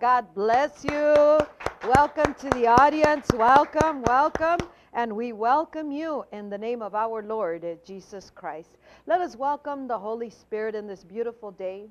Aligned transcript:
God 0.00 0.34
bless 0.34 0.86
you. 0.86 1.38
Welcome 1.86 2.32
to 2.36 2.48
the 2.54 2.66
audience. 2.66 3.28
Welcome, 3.34 4.00
welcome. 4.04 4.58
And 4.94 5.14
we 5.14 5.34
welcome 5.34 5.92
you 5.92 6.24
in 6.32 6.48
the 6.48 6.56
name 6.56 6.80
of 6.80 6.94
our 6.94 7.22
Lord 7.22 7.62
eh, 7.62 7.74
Jesus 7.84 8.30
Christ. 8.30 8.78
Let 9.06 9.20
us 9.20 9.36
welcome 9.36 9.86
the 9.86 9.98
Holy 9.98 10.30
Spirit 10.30 10.74
in 10.74 10.86
this 10.86 11.04
beautiful 11.04 11.50
day. 11.50 11.88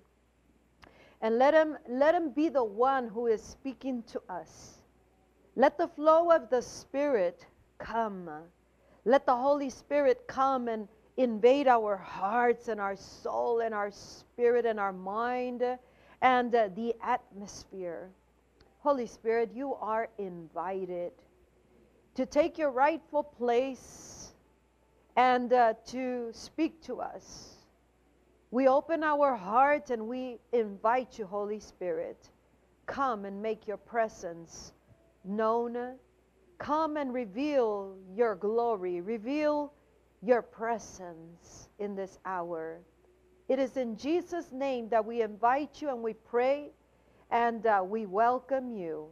And 1.22 1.38
let 1.38 1.54
him 1.54 1.78
let 1.88 2.16
him 2.16 2.32
be 2.32 2.50
the 2.50 2.64
one 2.64 3.08
who 3.08 3.28
is 3.28 3.44
speaking 3.44 4.02
to 4.08 4.22
us. 4.28 4.79
Let 5.56 5.78
the 5.78 5.88
flow 5.88 6.31
of 6.31 6.49
the 6.49 6.63
Spirit 6.63 7.46
come. 7.78 8.28
Let 9.06 9.28
the 9.28 9.36
Holy 9.36 9.70
Spirit 9.70 10.28
come 10.28 10.70
and 10.70 10.88
invade 11.18 11.68
our 11.68 11.97
hearts 11.97 12.68
and 12.68 12.81
our 12.81 12.96
soul 12.96 13.60
and 13.60 13.76
our 13.76 13.92
spirit 13.92 14.65
and 14.65 14.79
our 14.79 14.92
mind 14.92 15.62
and 16.22 16.53
uh, 16.53 16.70
the 16.76 16.95
atmosphere. 17.03 18.09
Holy 18.80 19.08
Spirit, 19.08 19.52
you 19.54 19.76
are 19.76 20.09
invited 20.18 21.12
to 22.16 22.26
take 22.26 22.58
your 22.58 22.72
rightful 22.72 23.23
place 23.23 24.32
and 25.16 25.52
uh, 25.54 25.73
to 25.88 26.30
speak 26.34 26.82
to 26.84 27.02
us. 27.02 27.55
We 28.49 28.68
open 28.68 29.04
our 29.04 29.36
heart 29.36 29.91
and 29.91 30.08
we 30.08 30.40
invite 30.52 31.18
you, 31.18 31.26
Holy 31.26 31.60
Spirit. 31.60 32.30
Come 32.85 33.26
and 33.26 33.41
make 33.41 33.68
your 33.68 33.77
presence 33.77 34.74
known. 35.24 35.96
Come 36.58 36.98
and 36.98 37.13
reveal 37.13 37.96
your 38.13 38.35
glory. 38.35 38.99
Reveal 38.99 39.72
your 40.22 40.41
presence 40.41 41.70
in 41.80 41.96
this 41.96 42.20
hour. 42.26 42.80
It 43.52 43.60
is 43.60 43.76
in 43.76 43.98
Jesus' 43.98 44.50
name 44.54 44.88
that 44.91 45.05
we 45.05 45.22
invite 45.22 45.82
you 45.82 45.90
and 45.90 46.02
we 46.02 46.14
pray 46.14 46.70
and 47.30 47.66
uh, 47.66 47.84
we 47.86 48.05
welcome 48.05 48.72
you. 48.72 49.10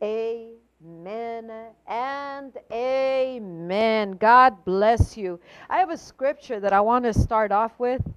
Amen 0.00 1.50
and 1.88 2.52
amen. 2.70 4.12
God 4.12 4.64
bless 4.64 5.16
you. 5.16 5.40
I 5.68 5.80
have 5.80 5.90
a 5.90 5.96
scripture 5.96 6.60
that 6.60 6.72
I 6.72 6.80
want 6.80 7.06
to 7.06 7.12
start 7.12 7.50
off 7.50 7.72
with, 7.80 8.08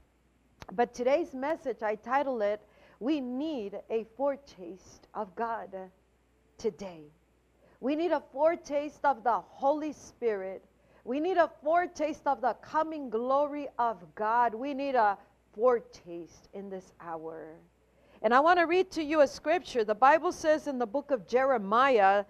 but 0.74 0.94
today's 0.94 1.34
message, 1.34 1.82
I 1.82 1.96
title 1.96 2.44
it, 2.44 2.62
We 3.00 3.20
Need 3.20 3.80
a 3.90 4.06
Foretaste 4.16 5.08
of 5.16 5.36
God 5.36 5.76
Today. 6.60 7.06
We 7.80 7.96
need 7.96 8.12
a 8.12 8.22
foretaste 8.32 9.04
of 9.04 9.24
the 9.24 9.40
Holy 9.40 9.94
Spirit 9.94 10.64
we 11.08 11.22
need 11.22 11.38
a 11.38 11.50
foretaste 11.64 12.28
of 12.28 12.42
the 12.42 12.54
coming 12.56 13.10
glory 13.10 13.70
of 13.80 13.96
God. 14.14 14.54
We 14.54 14.74
need 14.74 14.96
a 14.96 15.18
foretaste 15.56 16.50
in 16.54 16.70
this 16.70 16.92
hour. 17.00 17.54
And 18.22 18.34
I 18.34 18.42
want 18.42 18.60
to 18.60 18.66
read 18.66 18.92
to 18.92 19.02
you 19.02 19.22
a 19.22 19.28
scripture. 19.28 19.86
The 19.86 19.96
Bible 19.96 20.34
says 20.34 20.68
in 20.68 20.78
the 20.78 20.86
book 20.86 21.12
of 21.12 21.26
Jeremiah, 21.26 22.26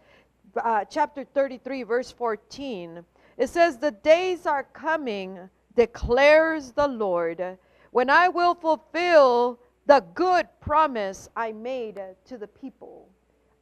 uh, 0.55 0.85
chapter 0.85 1.23
33, 1.23 1.81
verse 1.83 2.11
14, 2.11 3.03
it 3.37 3.49
says, 3.49 3.77
The 3.77 3.91
days 3.91 4.45
are 4.45 4.63
coming, 4.63 5.49
declares 5.75 6.71
the 6.71 6.87
Lord, 6.87 7.57
when 7.89 8.11
I 8.11 8.29
will 8.29 8.53
fulfill 8.53 9.59
the 9.87 10.05
good 10.13 10.47
promise 10.59 11.29
I 11.35 11.51
made 11.51 11.99
to 12.25 12.37
the 12.37 12.47
people 12.47 13.09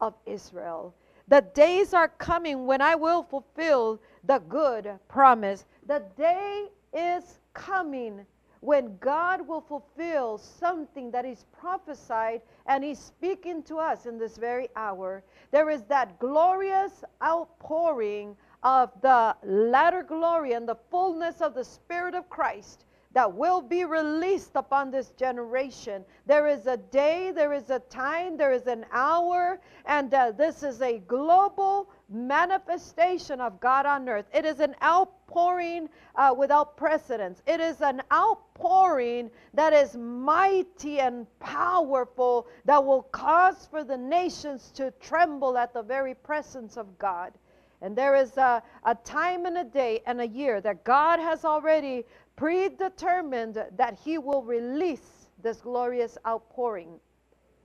of 0.01 0.13
Israel. 0.25 0.93
The 1.27 1.41
days 1.41 1.93
are 1.93 2.09
coming 2.09 2.65
when 2.67 2.81
I 2.81 2.95
will 2.95 3.23
fulfill 3.23 3.99
the 4.27 4.39
good 4.39 4.99
promise. 5.07 5.65
The 5.87 6.03
day 6.17 6.67
is 6.93 7.39
coming 7.53 8.25
when 8.61 8.97
God 8.97 9.47
will 9.47 9.61
fulfill 9.61 10.37
something 10.37 11.11
that 11.11 11.25
is 11.25 11.45
prophesied 11.59 12.41
and 12.65 12.83
He's 12.83 12.99
speaking 12.99 13.61
to 13.63 13.77
us 13.77 14.05
in 14.05 14.17
this 14.17 14.37
very 14.37 14.69
hour. 14.75 15.23
There 15.51 15.69
is 15.69 15.83
that 15.83 16.19
glorious 16.19 17.03
outpouring 17.23 18.35
of 18.63 18.89
the 19.01 19.35
latter 19.43 20.01
glory 20.01 20.53
and 20.53 20.67
the 20.67 20.77
fullness 20.89 21.41
of 21.41 21.53
the 21.53 21.63
Spirit 21.63 22.15
of 22.15 22.29
Christ 22.29 22.85
that 23.13 23.33
will 23.33 23.61
be 23.61 23.85
released 23.85 24.51
upon 24.55 24.91
this 24.91 25.11
generation. 25.11 26.03
There 26.25 26.47
is 26.47 26.67
a 26.67 26.75
day, 26.75 27.31
there 27.31 27.53
is 27.53 27.69
a 27.69 27.79
time, 27.79 28.35
there 28.35 28.51
is 28.51 28.67
an 28.67 28.85
hour, 28.91 29.61
and 29.85 30.13
uh, 30.13 30.31
this 30.31 30.63
is 30.63 30.81
a 30.81 30.99
global 30.99 31.89
manifestation 32.09 33.41
of 33.41 33.59
God 33.59 33.85
on 33.85 34.07
earth. 34.07 34.25
It 34.33 34.45
is 34.45 34.59
an 34.59 34.75
outpouring 34.83 35.89
uh, 36.15 36.33
without 36.37 36.77
precedence. 36.77 37.41
It 37.47 37.59
is 37.59 37.81
an 37.81 38.01
outpouring 38.11 39.31
that 39.53 39.73
is 39.73 39.95
mighty 39.95 40.99
and 40.99 41.25
powerful 41.39 42.47
that 42.65 42.83
will 42.83 43.03
cause 43.03 43.67
for 43.69 43.83
the 43.83 43.97
nations 43.97 44.71
to 44.75 44.91
tremble 44.99 45.57
at 45.57 45.73
the 45.73 45.81
very 45.81 46.13
presence 46.13 46.77
of 46.77 46.97
God. 46.97 47.33
And 47.81 47.95
there 47.95 48.15
is 48.15 48.37
a, 48.37 48.63
a 48.83 48.95
time 48.95 49.45
and 49.45 49.57
a 49.57 49.63
day 49.63 50.01
and 50.05 50.21
a 50.21 50.27
year 50.27 50.61
that 50.61 50.83
God 50.83 51.19
has 51.19 51.45
already 51.45 52.05
predetermined 52.35 53.63
that 53.75 53.97
he 54.03 54.17
will 54.17 54.43
release 54.43 55.27
this 55.41 55.61
glorious 55.61 56.17
outpouring. 56.25 56.99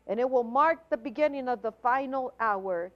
And 0.06 0.18
it 0.18 0.28
will 0.28 0.44
mark 0.44 0.90
the 0.90 0.96
beginning 0.96 1.48
of 1.48 1.62
the 1.62 1.72
final 1.72 2.34
hour. 2.40 2.92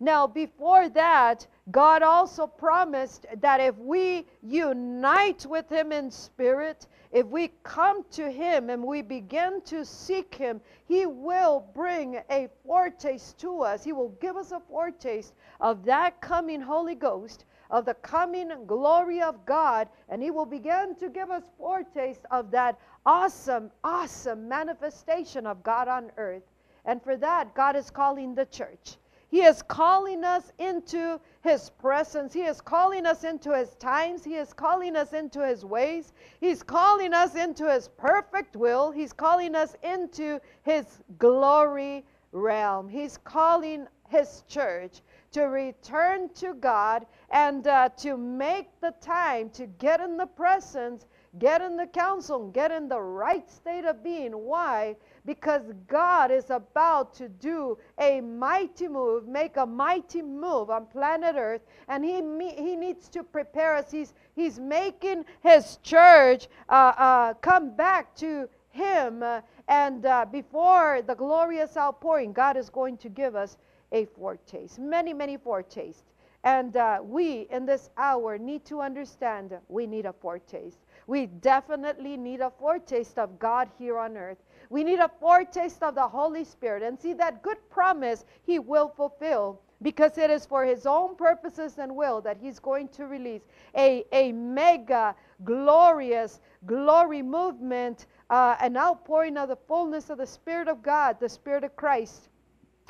Now, 0.00 0.28
before 0.28 0.88
that, 0.90 1.46
God 1.72 2.02
also 2.02 2.46
promised 2.46 3.26
that 3.40 3.60
if 3.60 3.76
we 3.78 4.26
unite 4.42 5.44
with 5.44 5.68
Him 5.68 5.90
in 5.90 6.10
spirit, 6.10 6.86
if 7.10 7.26
we 7.26 7.50
come 7.64 8.04
to 8.12 8.30
Him 8.30 8.70
and 8.70 8.84
we 8.84 9.02
begin 9.02 9.60
to 9.62 9.84
seek 9.84 10.36
Him, 10.36 10.60
He 10.86 11.06
will 11.06 11.66
bring 11.74 12.20
a 12.30 12.48
foretaste 12.64 13.38
to 13.40 13.62
us. 13.62 13.82
He 13.82 13.92
will 13.92 14.10
give 14.20 14.36
us 14.36 14.52
a 14.52 14.60
foretaste 14.68 15.34
of 15.60 15.84
that 15.86 16.20
coming 16.20 16.60
Holy 16.60 16.94
Ghost 16.94 17.44
of 17.70 17.84
the 17.84 17.94
coming 17.94 18.50
glory 18.66 19.20
of 19.20 19.44
God, 19.44 19.88
and 20.08 20.22
He 20.22 20.30
will 20.30 20.46
begin 20.46 20.94
to 20.96 21.08
give 21.10 21.30
us 21.30 21.42
foretaste 21.58 22.24
of 22.30 22.50
that 22.52 22.78
awesome, 23.04 23.70
awesome 23.82 24.48
manifestation 24.48 25.46
of 25.46 25.62
God 25.62 25.88
on 25.88 26.10
earth. 26.16 26.44
And 26.84 27.02
for 27.02 27.16
that, 27.16 27.54
God 27.54 27.76
is 27.76 27.90
calling 27.90 28.34
the 28.34 28.46
church. 28.46 28.96
He 29.30 29.42
is 29.42 29.60
calling 29.62 30.24
us 30.24 30.50
into 30.58 31.20
His 31.42 31.68
presence. 31.68 32.32
He 32.32 32.42
is 32.42 32.60
calling 32.60 33.04
us 33.04 33.24
into 33.24 33.54
His 33.54 33.74
times. 33.74 34.24
He 34.24 34.36
is 34.36 34.54
calling 34.54 34.96
us 34.96 35.12
into 35.12 35.46
His 35.46 35.64
ways. 35.64 36.12
He's 36.40 36.62
calling 36.62 37.12
us 37.12 37.34
into 37.34 37.70
His 37.70 37.88
perfect 37.88 38.56
will. 38.56 38.90
He's 38.90 39.12
calling 39.12 39.54
us 39.54 39.76
into 39.82 40.40
His 40.62 40.86
glory 41.18 42.06
realm. 42.32 42.88
He's 42.88 43.18
calling 43.18 43.86
His 44.08 44.44
church 44.48 45.02
to 45.32 45.42
return 45.42 46.30
to 46.34 46.54
God 46.54 47.06
and 47.30 47.66
uh, 47.66 47.90
to 47.98 48.16
make 48.16 48.68
the 48.80 48.94
time 49.02 49.50
to 49.50 49.66
get 49.66 50.00
in 50.00 50.16
the 50.16 50.26
presence, 50.26 51.04
get 51.38 51.60
in 51.60 51.76
the 51.76 51.86
counsel, 51.86 52.48
get 52.48 52.70
in 52.70 52.88
the 52.88 53.00
right 53.00 53.48
state 53.50 53.84
of 53.84 54.02
being. 54.02 54.32
Why? 54.32 54.96
Because 55.28 55.74
God 55.88 56.30
is 56.30 56.48
about 56.48 57.12
to 57.16 57.28
do 57.28 57.76
a 57.98 58.22
mighty 58.22 58.88
move, 58.88 59.28
make 59.28 59.58
a 59.58 59.66
mighty 59.66 60.22
move 60.22 60.70
on 60.70 60.86
planet 60.86 61.34
Earth, 61.36 61.60
and 61.86 62.02
He, 62.02 62.14
he 62.56 62.76
needs 62.76 63.10
to 63.10 63.22
prepare 63.22 63.74
us. 63.74 63.90
He's, 63.90 64.14
he's 64.34 64.58
making 64.58 65.26
His 65.42 65.76
church 65.82 66.48
uh, 66.70 66.94
uh, 66.96 67.34
come 67.34 67.76
back 67.76 68.16
to 68.16 68.48
Him. 68.70 69.22
Uh, 69.22 69.42
and 69.68 70.06
before 70.32 71.02
the 71.06 71.14
glorious 71.14 71.76
outpouring, 71.76 72.32
God 72.32 72.56
is 72.56 72.70
going 72.70 72.96
to 72.96 73.10
give 73.10 73.36
us 73.36 73.58
a 73.92 74.06
foretaste, 74.06 74.78
many, 74.78 75.12
many 75.12 75.36
foretastes. 75.36 76.04
And 76.44 76.76
uh, 76.76 77.00
we 77.02 77.48
in 77.50 77.66
this 77.66 77.90
hour 77.98 78.38
need 78.38 78.64
to 78.66 78.80
understand 78.80 79.52
we 79.68 79.86
need 79.86 80.06
a 80.06 80.14
foretaste. 80.14 80.78
We 81.06 81.26
definitely 81.26 82.16
need 82.16 82.40
a 82.40 82.50
foretaste 82.58 83.18
of 83.18 83.38
God 83.38 83.68
here 83.78 83.98
on 83.98 84.16
earth. 84.16 84.38
We 84.70 84.84
need 84.84 84.98
a 84.98 85.10
foretaste 85.20 85.82
of 85.82 85.94
the 85.94 86.06
Holy 86.06 86.44
Spirit 86.44 86.82
and 86.82 86.98
see 86.98 87.14
that 87.14 87.42
good 87.42 87.58
promise 87.70 88.24
He 88.42 88.58
will 88.58 88.88
fulfill 88.88 89.60
because 89.82 90.18
it 90.18 90.30
is 90.30 90.44
for 90.44 90.64
His 90.64 90.86
own 90.86 91.16
purposes 91.16 91.78
and 91.78 91.94
will 91.94 92.20
that 92.22 92.36
He's 92.36 92.58
going 92.58 92.88
to 92.88 93.06
release 93.06 93.42
a, 93.76 94.04
a 94.12 94.32
mega, 94.32 95.14
glorious, 95.44 96.40
glory 96.66 97.22
movement, 97.22 98.06
uh, 98.30 98.56
an 98.60 98.76
outpouring 98.76 99.36
of 99.36 99.48
the 99.48 99.56
fullness 99.56 100.10
of 100.10 100.18
the 100.18 100.26
Spirit 100.26 100.68
of 100.68 100.82
God, 100.82 101.18
the 101.20 101.28
Spirit 101.28 101.64
of 101.64 101.74
Christ. 101.76 102.28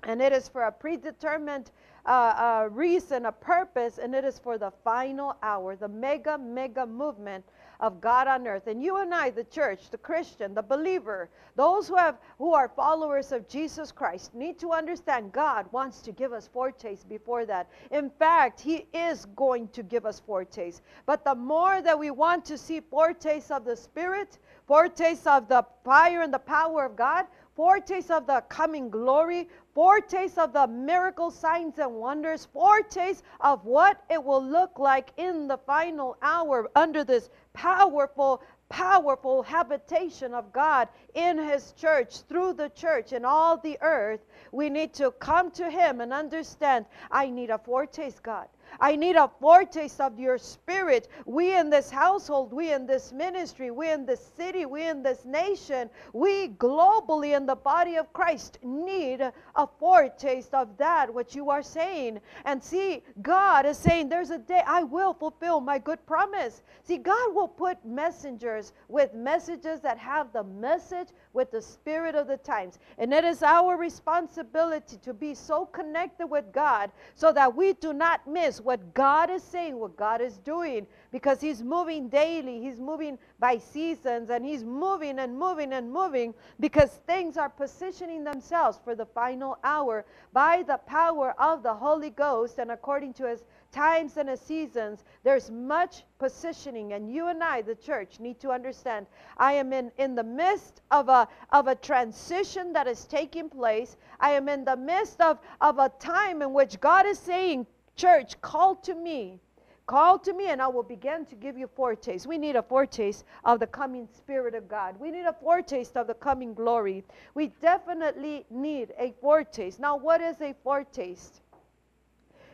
And 0.05 0.23
it 0.23 0.33
is 0.33 0.49
for 0.49 0.63
a 0.63 0.73
predetermined 0.73 1.71
uh, 2.07 2.11
uh, 2.11 2.69
reason, 2.71 3.27
a 3.27 3.33
purpose, 3.33 3.99
and 3.99 4.15
it 4.15 4.25
is 4.25 4.39
for 4.39 4.57
the 4.57 4.73
final 4.83 5.37
hour, 5.43 5.77
the 5.77 5.89
mega, 5.89 6.39
mega 6.39 6.87
movement 6.87 7.45
of 7.81 8.01
God 8.01 8.27
on 8.27 8.47
earth. 8.47 8.67
And 8.67 8.83
you 8.83 8.97
and 8.97 9.15
I, 9.15 9.31
the 9.31 9.45
church, 9.45 9.91
the 9.91 9.99
Christian, 9.99 10.55
the 10.55 10.63
believer, 10.63 11.31
those 11.57 11.89
who 11.89 11.97
have 11.97 12.19
who 12.39 12.53
are 12.53 12.69
followers 12.69 13.33
of 13.33 13.49
Jesus 13.49 13.93
Christ, 13.93 14.35
need 14.35 14.59
to 14.59 14.73
understand 14.73 15.33
God 15.33 15.67
wants 15.73 16.01
to 16.03 16.13
give 16.13 16.33
us 16.33 16.49
foretaste 16.53 17.09
before 17.09 17.47
that. 17.47 17.69
In 17.91 18.11
fact, 18.11 18.61
He 18.61 18.87
is 18.93 19.27
going 19.37 19.69
to 19.69 19.83
give 19.83 20.07
us 20.07 20.21
foretaste. 20.21 20.83
But 21.07 21.25
the 21.25 21.35
more 21.35 21.81
that 21.83 21.99
we 21.99 22.11
want 22.11 22.45
to 22.47 22.59
see 22.59 22.81
foretaste 22.81 23.51
of 23.53 23.65
the 23.65 23.77
Spirit, 23.77 24.39
foretaste 24.67 25.27
of 25.27 25.49
the 25.49 25.65
fire 25.85 26.23
and 26.23 26.35
the 26.35 26.39
power 26.39 26.85
of 26.85 26.97
God, 26.97 27.27
foretaste 27.59 28.13
of 28.13 28.25
the 28.25 28.41
coming 28.49 28.89
glory, 28.89 29.49
foretaste 29.75 30.39
of 30.39 30.53
the 30.53 30.69
miracle 30.69 31.29
signs 31.29 31.77
and 31.81 31.93
wonders, 31.93 32.47
foretaste 32.53 33.25
of 33.41 33.65
what 33.65 34.01
it 34.09 34.23
will 34.23 34.45
look 34.45 34.79
like 34.79 35.11
in 35.17 35.49
the 35.49 35.59
final 35.67 36.17
hour 36.23 36.71
under 36.77 37.03
this 37.03 37.29
powerful 37.55 38.41
powerful 38.69 39.43
habitation 39.43 40.35
of 40.35 40.53
God 40.53 40.87
in 41.15 41.37
His 41.37 41.73
church, 41.73 42.21
through 42.29 42.53
the 42.53 42.69
church, 42.69 43.13
in 43.13 43.25
all 43.25 43.57
the 43.57 43.77
earth, 43.81 44.21
we 44.53 44.71
need 44.71 44.93
to 44.95 45.11
come 45.11 45.51
to 45.53 45.69
Him 45.69 46.01
and 46.01 46.13
understand 46.13 46.85
I 47.11 47.29
need 47.29 47.51
a 47.51 47.59
foretaste, 47.59 48.23
God. 48.23 48.47
I 48.81 48.97
need 48.97 49.17
a 49.17 49.31
foretaste 49.41 50.01
of 50.01 50.19
your 50.19 50.39
spirit. 50.39 51.09
We 51.27 51.57
in 51.57 51.71
this 51.71 51.91
household, 51.91 52.53
we 52.53 52.73
in 52.73 52.87
this 52.87 53.13
ministry, 53.13 53.71
we 53.71 53.91
in 53.91 54.07
this 54.07 54.25
city, 54.37 54.67
we 54.67 54.87
in 54.87 55.03
this 55.03 55.25
nation, 55.25 55.91
we 56.13 56.49
globally 56.49 57.37
in 57.37 57.47
the 57.47 57.57
body 57.57 57.97
of 57.97 58.13
Christ 58.13 58.59
need 58.63 59.21
a 59.21 59.67
foretaste 59.79 60.55
of 60.55 60.77
that 60.79 61.13
which 61.13 61.35
you 61.35 61.51
are 61.51 61.63
saying. 61.63 62.21
And 62.45 62.63
see, 62.63 63.03
God 63.23 63.67
is 63.67 63.77
saying, 63.77 64.09
There's 64.09 64.31
a 64.31 64.39
day 64.39 64.63
I 64.67 64.83
will 64.83 65.15
fulfill 65.15 65.61
my 65.61 65.79
good 65.79 66.05
promise. 66.07 66.63
See, 66.83 66.99
God 66.99 67.35
will 67.35 67.49
put 67.49 67.85
messengers 67.85 68.73
with 68.89 69.15
messages 69.15 69.81
that 69.81 69.99
have 69.99 70.33
the 70.33 70.45
message 70.45 71.09
with 71.33 71.51
the 71.51 71.63
spirit 71.63 72.15
of 72.15 72.27
the 72.27 72.37
times. 72.37 72.79
And 72.99 73.13
it 73.13 73.25
is 73.25 73.43
our 73.43 73.77
responsibility 73.77 74.99
to 75.03 75.13
be 75.13 75.35
so 75.35 75.67
connected 75.67 76.27
with 76.27 76.53
God 76.53 76.91
so 77.15 77.33
that 77.33 77.55
we 77.55 77.73
do 77.75 77.93
not 77.93 78.27
miss 78.27 78.58
what 78.61 78.95
God 78.95 79.31
is 79.31 79.43
saying, 79.43 79.79
what 79.79 79.97
God 79.97 80.21
is 80.21 80.39
doing, 80.39 80.87
because 81.11 81.41
He's 81.41 81.63
moving 81.63 82.09
daily. 82.09 82.61
He's 82.61 82.81
moving 82.81 83.19
by 83.39 83.59
seasons, 83.59 84.31
and 84.31 84.45
He's 84.45 84.65
moving 84.65 85.19
and 85.19 85.39
moving 85.39 85.73
and 85.73 85.93
moving 85.93 86.35
because 86.61 86.91
things 87.07 87.37
are 87.37 87.49
positioning 87.49 88.25
themselves 88.25 88.79
for 88.83 88.95
the 88.95 89.07
final 89.07 89.59
hour 89.65 90.05
by 90.33 90.63
the 90.63 90.79
power 90.87 91.35
of 91.39 91.63
the 91.63 91.75
Holy 91.75 92.11
Ghost 92.11 92.59
and 92.59 92.71
according 92.71 93.15
to 93.15 93.29
His 93.29 93.43
times 93.73 94.17
and 94.17 94.29
his 94.29 94.41
seasons, 94.41 95.05
there's 95.25 95.51
much 95.51 96.05
positioning. 96.19 96.93
And 96.93 97.13
you 97.13 97.29
and 97.29 97.43
I, 97.43 97.63
the 97.63 97.75
church, 97.75 98.21
need 98.21 98.41
to 98.41 98.51
understand 98.51 99.07
I 99.37 99.53
am 99.55 99.73
in, 99.73 99.93
in 99.99 100.15
the 100.15 100.25
midst 100.25 100.81
of 100.91 101.09
a, 101.09 101.29
of 101.53 101.67
a 101.67 101.75
transition 101.75 102.73
that 102.73 102.87
is 102.87 103.05
taking 103.05 103.49
place. 103.49 103.97
I 104.21 104.33
am 104.33 104.49
in 104.49 104.65
the 104.65 104.77
midst 104.77 105.21
of, 105.21 105.39
of 105.61 105.79
a 105.79 105.91
time 106.01 106.43
in 106.43 106.53
which 106.53 106.81
God 106.81 107.07
is 107.07 107.19
saying, 107.19 107.67
Church, 107.99 108.41
call 108.41 108.77
to 108.77 108.95
me. 108.95 109.41
Call 109.89 110.21
to 110.21 110.33
me 110.33 110.47
and 110.49 110.63
I 110.63 110.69
will 110.69 110.85
begin 110.85 111.27
to 111.27 111.35
give 111.35 111.59
you 111.59 111.67
foretaste. 111.67 112.29
We 112.29 112.39
need 112.39 112.55
a 112.55 112.63
foretaste 112.63 113.25
of 113.45 113.59
the 113.59 113.67
coming 113.67 114.07
Spirit 114.17 114.55
of 114.55 114.69
God. 114.69 115.01
We 115.01 115.11
need 115.11 115.25
a 115.25 115.33
foretaste 115.33 115.97
of 115.97 116.07
the 116.07 116.15
coming 116.15 116.55
glory. 116.55 117.03
We 117.35 117.49
definitely 117.61 118.47
need 118.51 118.93
a 118.99 119.15
foretaste. 119.21 119.81
Now, 119.81 119.97
what 119.97 120.21
is 120.21 120.41
a 120.41 120.55
foretaste? 120.63 121.41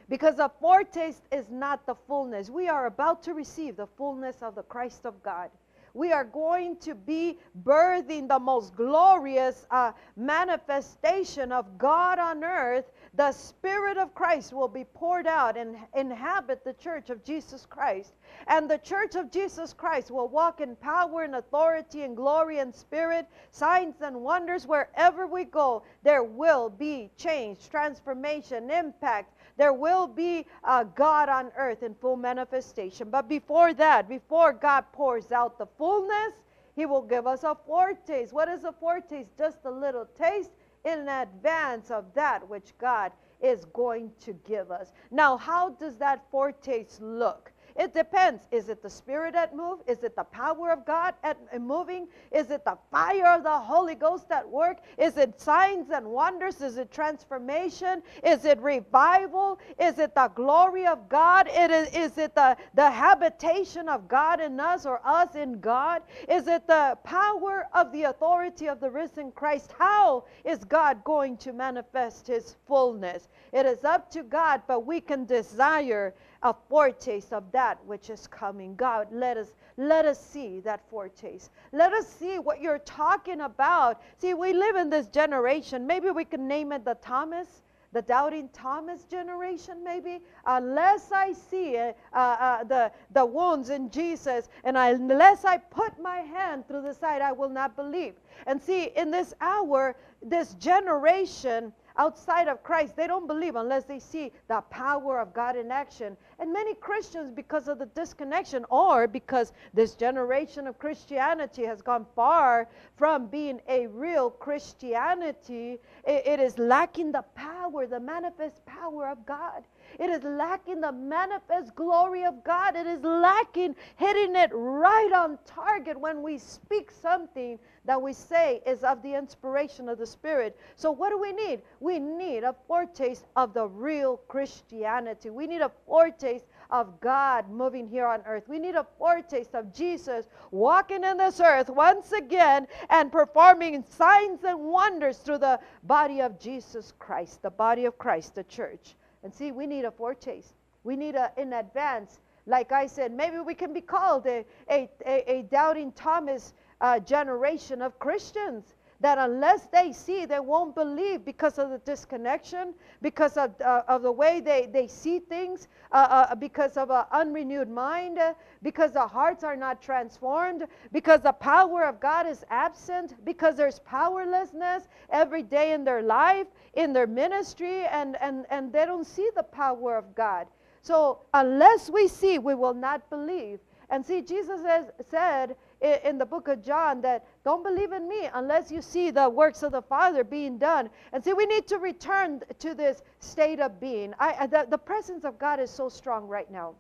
Because 0.09 0.39
a 0.39 0.51
foretaste 0.61 1.25
is 1.31 1.51
not 1.51 1.85
the 1.85 1.95
fullness. 1.95 2.49
We 2.49 2.69
are 2.69 2.87
about 2.87 3.23
to 3.25 3.35
receive 3.35 3.77
the 3.77 3.89
fullness 3.99 4.43
of 4.43 4.55
the 4.55 4.63
Christ 4.63 5.05
of 5.05 5.23
God. 5.23 5.51
We 5.95 6.11
are 6.11 6.25
going 6.25 6.77
to 6.79 6.95
be 6.95 7.39
birthing 7.63 8.29
the 8.29 8.41
most 8.41 8.75
glorious 8.75 9.65
uh, 9.71 9.93
manifestation 10.17 11.53
of 11.53 11.79
God 11.79 12.19
on 12.19 12.43
earth 12.43 12.91
the 13.17 13.31
Spirit 13.31 13.97
of 13.97 14.13
Christ 14.15 14.53
will 14.53 14.69
be 14.69 14.85
poured 14.85 15.27
out 15.27 15.57
and 15.57 15.77
inhabit 15.95 16.65
the 16.65 16.73
church 16.73 17.11
of 17.11 17.23
Jesus 17.23 17.65
Christ. 17.65 18.13
And 18.49 18.69
the 18.69 18.79
church 18.79 19.15
of 19.15 19.31
Jesus 19.31 19.73
Christ 19.73 20.11
will 20.11 20.27
walk 20.27 20.61
in 20.61 20.75
power 20.77 21.23
and 21.23 21.37
authority 21.37 22.03
and 22.03 22.17
glory 22.17 22.59
and 22.59 22.75
spirit, 22.75 23.27
signs 23.53 23.95
and 24.01 24.21
wonders 24.23 24.67
wherever 24.67 25.29
we 25.29 25.45
go. 25.45 25.85
There 26.03 26.25
will 26.25 26.69
be 26.69 27.09
change, 27.17 27.71
transformation, 27.71 28.69
impact. 28.69 29.33
There 29.57 29.73
will 29.73 30.09
be 30.09 30.47
a 30.65 30.85
God 30.85 31.29
on 31.29 31.53
earth 31.57 31.85
in 31.85 31.95
full 31.95 32.17
manifestation. 32.17 33.11
But 33.11 33.29
before 33.29 33.75
that, 33.75 34.09
before 34.09 34.53
God 34.53 34.87
pours 34.93 35.31
out 35.31 35.57
the 35.57 35.67
fullness, 35.79 36.33
He 36.75 36.85
will 36.85 37.03
give 37.03 37.29
us 37.29 37.45
a 37.45 37.57
foretaste. 37.65 38.33
What 38.33 38.49
is 38.49 38.65
a 38.65 38.73
foretaste? 38.73 39.31
Just 39.39 39.59
a 39.65 39.71
little 39.71 40.09
taste 40.19 40.51
in 40.85 41.09
advance 41.09 41.91
of 41.91 42.13
that 42.15 42.49
which 42.49 42.73
God 42.79 43.13
is 43.43 43.65
going 43.67 44.11
to 44.25 44.33
give 44.47 44.71
us. 44.71 44.93
Now, 45.11 45.37
how 45.37 45.71
does 45.71 45.97
that 45.99 46.25
foretaste 46.31 47.01
look? 47.01 47.53
It 47.77 47.93
depends. 47.93 48.43
Is 48.53 48.69
it 48.69 48.83
the 48.83 48.91
Spirit 48.91 49.35
at 49.35 49.57
move? 49.57 49.81
Is 49.89 50.05
it 50.05 50.15
the 50.15 50.23
power 50.23 50.71
of 50.71 50.87
God 50.87 51.15
at 51.25 51.37
uh, 51.53 51.59
moving? 51.59 52.07
Is 52.31 52.51
it 52.53 52.65
the 52.65 52.79
fire 52.91 53.27
of 53.27 53.43
the 53.43 53.59
Holy 53.59 53.97
Ghost 53.97 54.31
at 54.31 54.49
work? 54.49 54.79
Is 54.97 55.17
it 55.17 55.41
signs 55.41 55.91
and 55.91 56.07
wonders? 56.07 56.61
Is 56.61 56.77
it 56.77 56.93
transformation? 56.93 58.01
Is 58.23 58.45
it 58.45 58.61
revival? 58.61 59.59
Is 59.81 59.99
it 59.99 60.15
the 60.15 60.31
glory 60.37 60.87
of 60.87 61.09
God? 61.09 61.49
It 61.51 61.73
is, 61.73 61.89
is 61.95 62.17
it 62.17 62.37
the, 62.37 62.57
the 62.75 62.89
habitation 62.89 63.89
of 63.89 64.07
God 64.07 64.41
in 64.41 64.61
us 64.61 64.87
or 64.87 65.01
us 65.05 65.35
in 65.35 65.59
God? 65.59 66.03
Is 66.29 66.47
it 66.47 66.69
the 66.69 66.97
power 67.03 67.67
of 67.75 67.91
the 67.91 68.05
authority 68.05 68.69
of 68.69 68.79
the 68.79 68.91
risen 68.91 69.33
Christ? 69.33 69.75
How 69.77 70.27
is 70.45 70.63
God 70.63 71.03
going 71.03 71.37
to 71.39 71.53
manifest 71.53 72.29
his 72.29 72.55
fullness? 72.69 73.29
It 73.53 73.67
is 73.67 73.83
up 73.83 74.11
to 74.13 74.23
God, 74.23 74.63
but 74.69 74.87
we 74.87 75.01
can 75.01 75.25
desire 75.25 76.15
a 76.45 76.55
foretaste 76.69 77.33
of 77.33 77.51
that 77.53 77.85
which 77.87 78.11
is 78.11 78.27
coming. 78.27 78.77
God, 78.77 79.09
let 79.11 79.37
us 79.37 79.49
let 79.77 80.05
us 80.05 80.25
see 80.25 80.61
that 80.61 80.89
foretaste. 80.89 81.51
Let 81.73 81.93
us 81.93 82.07
see 82.07 82.39
what 82.39 82.61
you're 82.61 82.79
talking 82.79 83.41
about. 83.41 84.01
See, 84.19 84.35
we 84.35 84.53
live 84.53 84.77
in 84.77 84.89
this 84.89 85.09
generation. 85.09 85.87
Maybe 85.87 86.11
we 86.11 86.25
can 86.25 86.47
name 86.47 86.71
it 86.71 86.85
the 86.85 86.95
Thomas 86.97 87.63
the 87.95 88.03
doubting 88.03 88.49
Thomas 88.53 89.05
generation, 89.05 89.83
maybe, 89.85 90.21
unless 90.47 91.13
I 91.13 91.33
see 91.33 91.77
uh, 91.79 91.93
uh, 92.13 92.65
the, 92.65 92.91
the 93.13 93.25
wounds 93.25 93.71
in 93.71 93.89
Jesus 93.89 94.49
and 94.65 94.77
I, 94.77 94.91
unless 94.91 95.45
I 95.45 95.59
put 95.59 95.99
my 96.03 96.19
hand 96.19 96.67
through 96.67 96.83
the 96.83 96.93
side, 96.93 97.23
I 97.23 97.31
will 97.31 97.49
not 97.49 97.77
believe. 97.77 98.15
And 98.49 98.61
see, 98.61 98.91
in 98.97 99.13
this 99.13 99.33
hour, 99.41 99.95
this 100.21 100.55
generation 100.55 101.73
outside 101.97 102.49
of 102.49 102.63
Christ, 102.63 102.97
they 102.97 103.07
don't 103.07 103.27
believe 103.27 103.57
unless 103.57 103.85
they 103.85 103.99
see 103.99 104.33
the 104.49 104.61
power 104.63 105.21
of 105.21 105.33
God 105.33 105.57
in 105.57 105.71
action. 105.71 106.17
And 106.39 106.53
many 106.53 106.75
Christians, 106.75 107.31
because 107.31 107.69
of 107.69 107.79
the 107.79 107.87
disconnection 107.87 108.65
or 108.71 109.07
because 109.07 109.53
this 109.73 109.95
generation 109.95 110.67
of 110.67 110.79
Christianity 110.79 111.65
has 111.65 111.83
gone 111.83 112.07
far 112.17 112.69
from 112.97 113.27
being 113.27 113.61
a 113.69 113.87
real 113.87 114.31
Christianity, 114.31 115.79
it, 116.07 116.27
it 116.27 116.41
is 116.41 116.59
lacking 116.59 117.13
the 117.13 117.25
power, 117.35 117.87
the 117.87 118.01
manifest 118.01 118.65
power 118.67 119.09
of 119.09 119.25
God. 119.25 119.65
It 119.99 120.11
is 120.11 120.25
lacking 120.25 120.81
the 120.81 120.93
manifest 120.93 121.75
glory 121.77 122.25
of 122.25 122.43
God. 122.43 122.75
It 122.75 122.87
is 122.87 123.03
lacking 123.03 123.77
hitting 123.97 124.35
it 124.35 124.51
right 124.53 125.13
on 125.13 125.39
target 125.47 125.99
when 125.99 126.23
we 126.23 126.39
speak 126.39 126.91
something 126.91 127.59
that 127.85 128.01
we 128.01 128.13
say 128.13 128.63
is 128.67 128.83
of 128.83 129.03
the 129.03 129.15
inspiration 129.15 129.89
of 129.89 129.99
the 129.99 130.07
Spirit. 130.07 130.59
So, 130.77 130.91
what 130.91 131.11
do 131.11 131.19
we 131.19 131.33
need? 131.33 131.63
We 131.81 131.99
need 131.99 132.43
a 132.45 132.55
foretaste 132.67 133.27
of 133.37 133.53
the 133.53 133.67
real 133.67 134.19
Christianity. 134.29 135.31
We 135.31 135.47
need 135.47 135.61
a 135.61 135.71
foretaste 135.87 136.47
of 136.71 137.01
God 137.01 137.49
moving 137.51 137.87
here 137.87 138.07
on 138.07 138.23
earth. 138.27 138.45
We 138.49 138.59
need 138.59 138.75
a 138.75 138.87
foretaste 138.99 139.55
of 139.55 139.75
Jesus 139.75 140.27
walking 140.51 141.05
in 141.05 141.19
this 141.19 141.41
earth 141.41 141.69
once 141.69 142.13
again 142.13 142.67
and 142.91 143.13
performing 143.13 143.85
signs 143.89 144.45
and 144.45 144.59
wonders 144.61 145.19
through 145.19 145.39
the 145.39 145.61
body 145.83 146.21
of 146.21 146.41
Jesus 146.41 146.93
Christ, 146.99 147.43
the 147.43 147.51
body 147.51 147.85
of 147.85 147.99
Christ, 147.99 148.35
the 148.35 148.45
church. 148.45 148.95
And 149.23 149.33
see, 149.33 149.53
we 149.53 149.67
need 149.67 149.85
a 149.85 149.91
foretaste. 149.91 150.55
We 150.85 150.97
need 150.97 151.15
a 151.17 151.33
in 151.37 151.53
advance. 151.53 152.21
Like 152.47 152.73
I 152.73 152.87
said, 152.87 153.11
maybe 153.11 153.39
we 153.39 153.55
can 153.55 153.73
be 153.73 153.81
called 153.81 154.27
a, 154.27 154.45
a, 154.71 154.91
a, 155.07 155.39
a 155.39 155.43
doubting 155.45 155.93
Thomas 155.93 156.53
uh, 156.81 156.99
generation 157.01 157.83
of 157.83 157.99
Christians 157.99 158.75
that 159.05 159.19
unless 159.19 159.67
they 159.67 159.93
see, 159.93 160.25
they 160.25 160.41
won't 160.41 160.75
believe 160.75 161.27
because 161.27 161.59
of 161.59 161.69
the 161.69 161.77
disconnection, 161.79 162.73
because 163.03 163.37
of, 163.37 163.51
uh, 163.61 163.83
of 163.87 164.01
the 164.01 164.11
way 164.11 164.41
they, 164.41 164.67
they 164.73 164.87
see 164.87 165.19
things, 165.19 165.69
uh, 165.93 166.27
uh, 166.31 166.35
because 166.35 166.79
of 166.79 166.89
an 166.91 167.05
unrenewed 167.13 167.69
mind, 167.69 168.19
because 168.63 168.93
the 168.93 169.07
hearts 169.07 169.45
are 169.45 169.57
not 169.57 169.83
transformed, 169.83 170.65
because 170.91 171.21
the 171.21 171.33
power 171.33 171.85
of 171.85 172.01
God 172.01 172.27
is 172.27 172.45
absent, 172.49 173.15
because 173.27 173.57
there's 173.57 173.81
powerlessness 173.81 174.89
every 175.11 175.43
day 175.43 175.75
in 175.75 175.85
their 175.85 176.03
life, 176.03 176.47
in 176.73 176.95
their 176.95 177.07
ministry, 177.07 177.85
and, 177.85 178.17
and, 178.23 178.47
and 178.49 178.73
they 178.73 178.87
don't 178.87 179.07
see 179.07 179.29
the 179.37 179.43
power 179.43 179.99
of 179.99 180.15
God. 180.15 180.47
So 180.81 181.21
unless 181.35 181.91
we 181.91 182.09
see, 182.09 182.39
we 182.39 182.55
will 182.55 182.75
not 182.75 183.11
believe. 183.11 183.61
And 183.91 184.05
see, 184.05 184.23
Jesus 184.23 184.63
has 184.63 184.87
said 185.11 185.57
in 185.85 186.19
the 186.19 186.27
book 186.27 186.49
of 186.49 186.63
John 186.63 187.01
that 187.03 187.27
don't 187.45 187.63
believe 187.63 187.93
in 187.93 188.09
me 188.09 188.29
unless 188.33 188.73
you 188.73 188.81
see 188.81 189.11
the 189.11 189.29
works 189.29 189.63
of 189.63 189.73
the 189.73 189.83
Father 189.83 190.25
being 190.25 190.57
done. 190.59 190.89
And 191.13 191.23
see, 191.23 191.35
we 191.35 191.47
need 191.47 191.67
to 191.69 191.79
return 191.79 192.41
to 192.59 192.75
this 192.75 193.03
state 193.19 193.61
of 193.61 193.79
being. 193.81 194.15
I, 194.19 194.47
the, 194.47 194.67
the 194.69 194.79
presence 194.79 195.25
of 195.25 195.39
God 195.39 195.61
is 195.61 195.71
so 195.71 195.89
strong 195.89 196.27
right 196.27 196.51
now. 196.51 196.75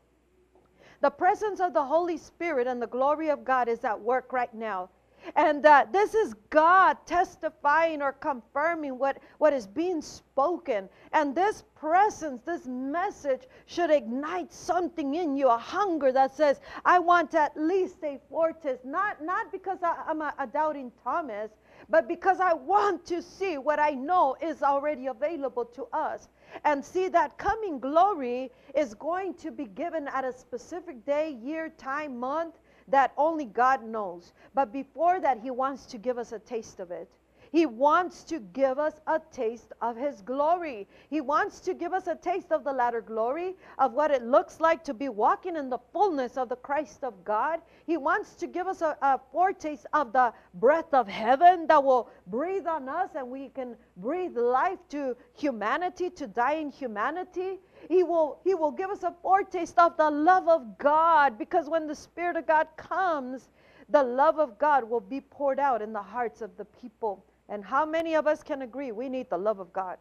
The 1.01 1.11
presence 1.11 1.61
of 1.61 1.75
the 1.75 1.85
Holy 1.85 2.17
Spirit 2.17 2.67
and 2.67 2.81
the 2.81 2.87
glory 2.87 3.29
of 3.29 3.45
God 3.45 3.69
is 3.69 3.85
at 3.85 4.01
work 4.01 4.33
right 4.33 4.53
now. 4.55 4.89
And 5.37 5.65
uh, 5.65 5.87
this 5.91 6.15
is 6.15 6.35
God 6.51 6.99
testifying 7.07 8.03
or 8.03 8.13
confirming 8.13 8.99
what, 8.99 9.19
what 9.39 9.53
is 9.53 9.67
being 9.67 10.03
spoken. 10.03 10.89
And 11.13 11.35
this 11.35 11.65
presence, 11.75 12.43
this 12.45 12.67
message 12.67 13.43
should 13.67 13.91
ignite 13.91 14.53
something 14.53 15.15
in 15.15 15.37
you, 15.37 15.49
a 15.49 15.59
hunger 15.59 16.13
that 16.13 16.35
says, 16.35 16.61
I 16.85 16.99
want 16.99 17.35
at 17.35 17.57
least 17.57 17.97
a 18.05 18.19
foretaste. 18.29 18.85
Not, 18.85 19.23
not 19.25 19.51
because 19.51 19.79
I, 19.83 20.11
am 20.11 20.21
a, 20.21 20.35
a 20.39 20.47
doubting 20.47 20.93
Thomas, 21.03 21.51
but 21.89 22.09
because 22.09 22.41
I 22.41 22.53
want 22.53 23.05
to 23.07 23.21
see 23.23 23.59
what 23.59 23.79
I 23.79 23.91
know 23.91 24.37
is 24.41 24.63
already 24.63 25.07
available 25.07 25.65
to 25.67 25.87
us. 25.93 26.29
And 26.65 26.85
see 26.85 27.09
that 27.09 27.37
coming 27.37 27.79
glory 27.79 28.51
is 28.75 28.95
going 28.95 29.35
to 29.35 29.51
be 29.51 29.67
given 29.67 30.09
at 30.09 30.25
a 30.25 30.33
specific 30.33 31.05
day, 31.05 31.37
year, 31.43 31.71
time, 31.77 32.19
month 32.19 32.55
that 32.89 33.13
only 33.17 33.45
God 33.45 33.85
knows. 33.85 34.33
But 34.55 34.73
before 34.73 35.21
that, 35.21 35.41
He 35.41 35.51
wants 35.51 35.87
to 35.87 35.99
give 35.99 36.19
us 36.19 36.33
a 36.33 36.39
taste 36.39 36.81
of 36.81 36.91
it. 36.91 37.11
He 37.55 37.67
wants 37.67 38.25
to 38.25 38.41
give 38.41 38.81
us 38.81 39.01
a 39.07 39.21
taste 39.31 39.73
of 39.81 39.97
His 39.97 40.23
glory. 40.23 40.89
He 41.09 41.21
wants 41.21 41.61
to 41.61 41.73
give 41.73 41.93
us 41.93 42.09
a 42.09 42.17
taste 42.17 42.51
of 42.51 42.65
the 42.65 42.73
latter 42.73 43.01
glory, 43.01 43.55
of 43.79 43.93
what 43.93 44.11
it 44.11 44.25
looks 44.25 44.59
like 44.59 44.83
to 44.83 44.93
be 44.93 45.09
walking 45.09 45.55
in 45.55 45.71
the 45.71 45.79
fullness 45.93 46.37
of 46.37 46.49
the 46.49 46.57
Christ 46.57 47.05
of 47.05 47.25
God. 47.25 47.61
He 47.87 47.97
wants 47.97 48.35
to 48.35 48.49
give 48.49 48.67
us 48.67 48.83
a, 48.83 48.97
a 49.03 49.21
foretaste 49.31 49.87
of 49.93 50.13
the 50.13 50.33
breath 50.55 50.93
of 50.93 51.07
heaven 51.07 51.69
that 51.69 51.85
will 51.85 52.11
breathe 52.27 52.67
on 52.67 52.89
us 52.89 53.11
and 53.15 53.31
we 53.31 53.51
can 53.51 53.77
breathe 53.99 54.37
life 54.37 54.81
to 54.89 55.17
humanity, 55.35 56.11
to 56.11 56.27
dying 56.27 56.73
humanity. 56.73 57.61
He 57.89 58.03
will, 58.03 58.39
he 58.45 58.55
will 58.55 58.71
give 58.71 58.91
us 58.91 59.03
a 59.03 59.15
foretaste 59.23 59.79
of 59.79 59.97
the 59.97 60.11
love 60.11 60.49
of 60.49 60.79
God 60.79 61.39
because 61.39 61.69
when 61.69 61.87
the 61.87 61.95
Spirit 61.95 62.37
of 62.37 62.47
God 62.47 62.69
comes, 62.77 63.49
the 63.89 64.03
love 64.03 64.39
of 64.39 64.59
God 64.59 64.85
will 64.89 65.01
be 65.01 65.21
poured 65.21 65.61
out 65.61 65.83
in 65.83 65.93
the 65.93 66.03
hearts 66.03 66.41
of 66.43 66.57
the 66.57 66.65
people. 66.65 67.25
And 67.49 67.65
how 67.65 67.85
many 67.85 68.15
of 68.15 68.27
us 68.27 68.43
can 68.43 68.63
agree 68.63 68.93
we 68.93 69.09
need 69.09 69.29
the 69.29 69.39
love 69.39 69.59
of 69.61 69.73
God? 69.73 69.99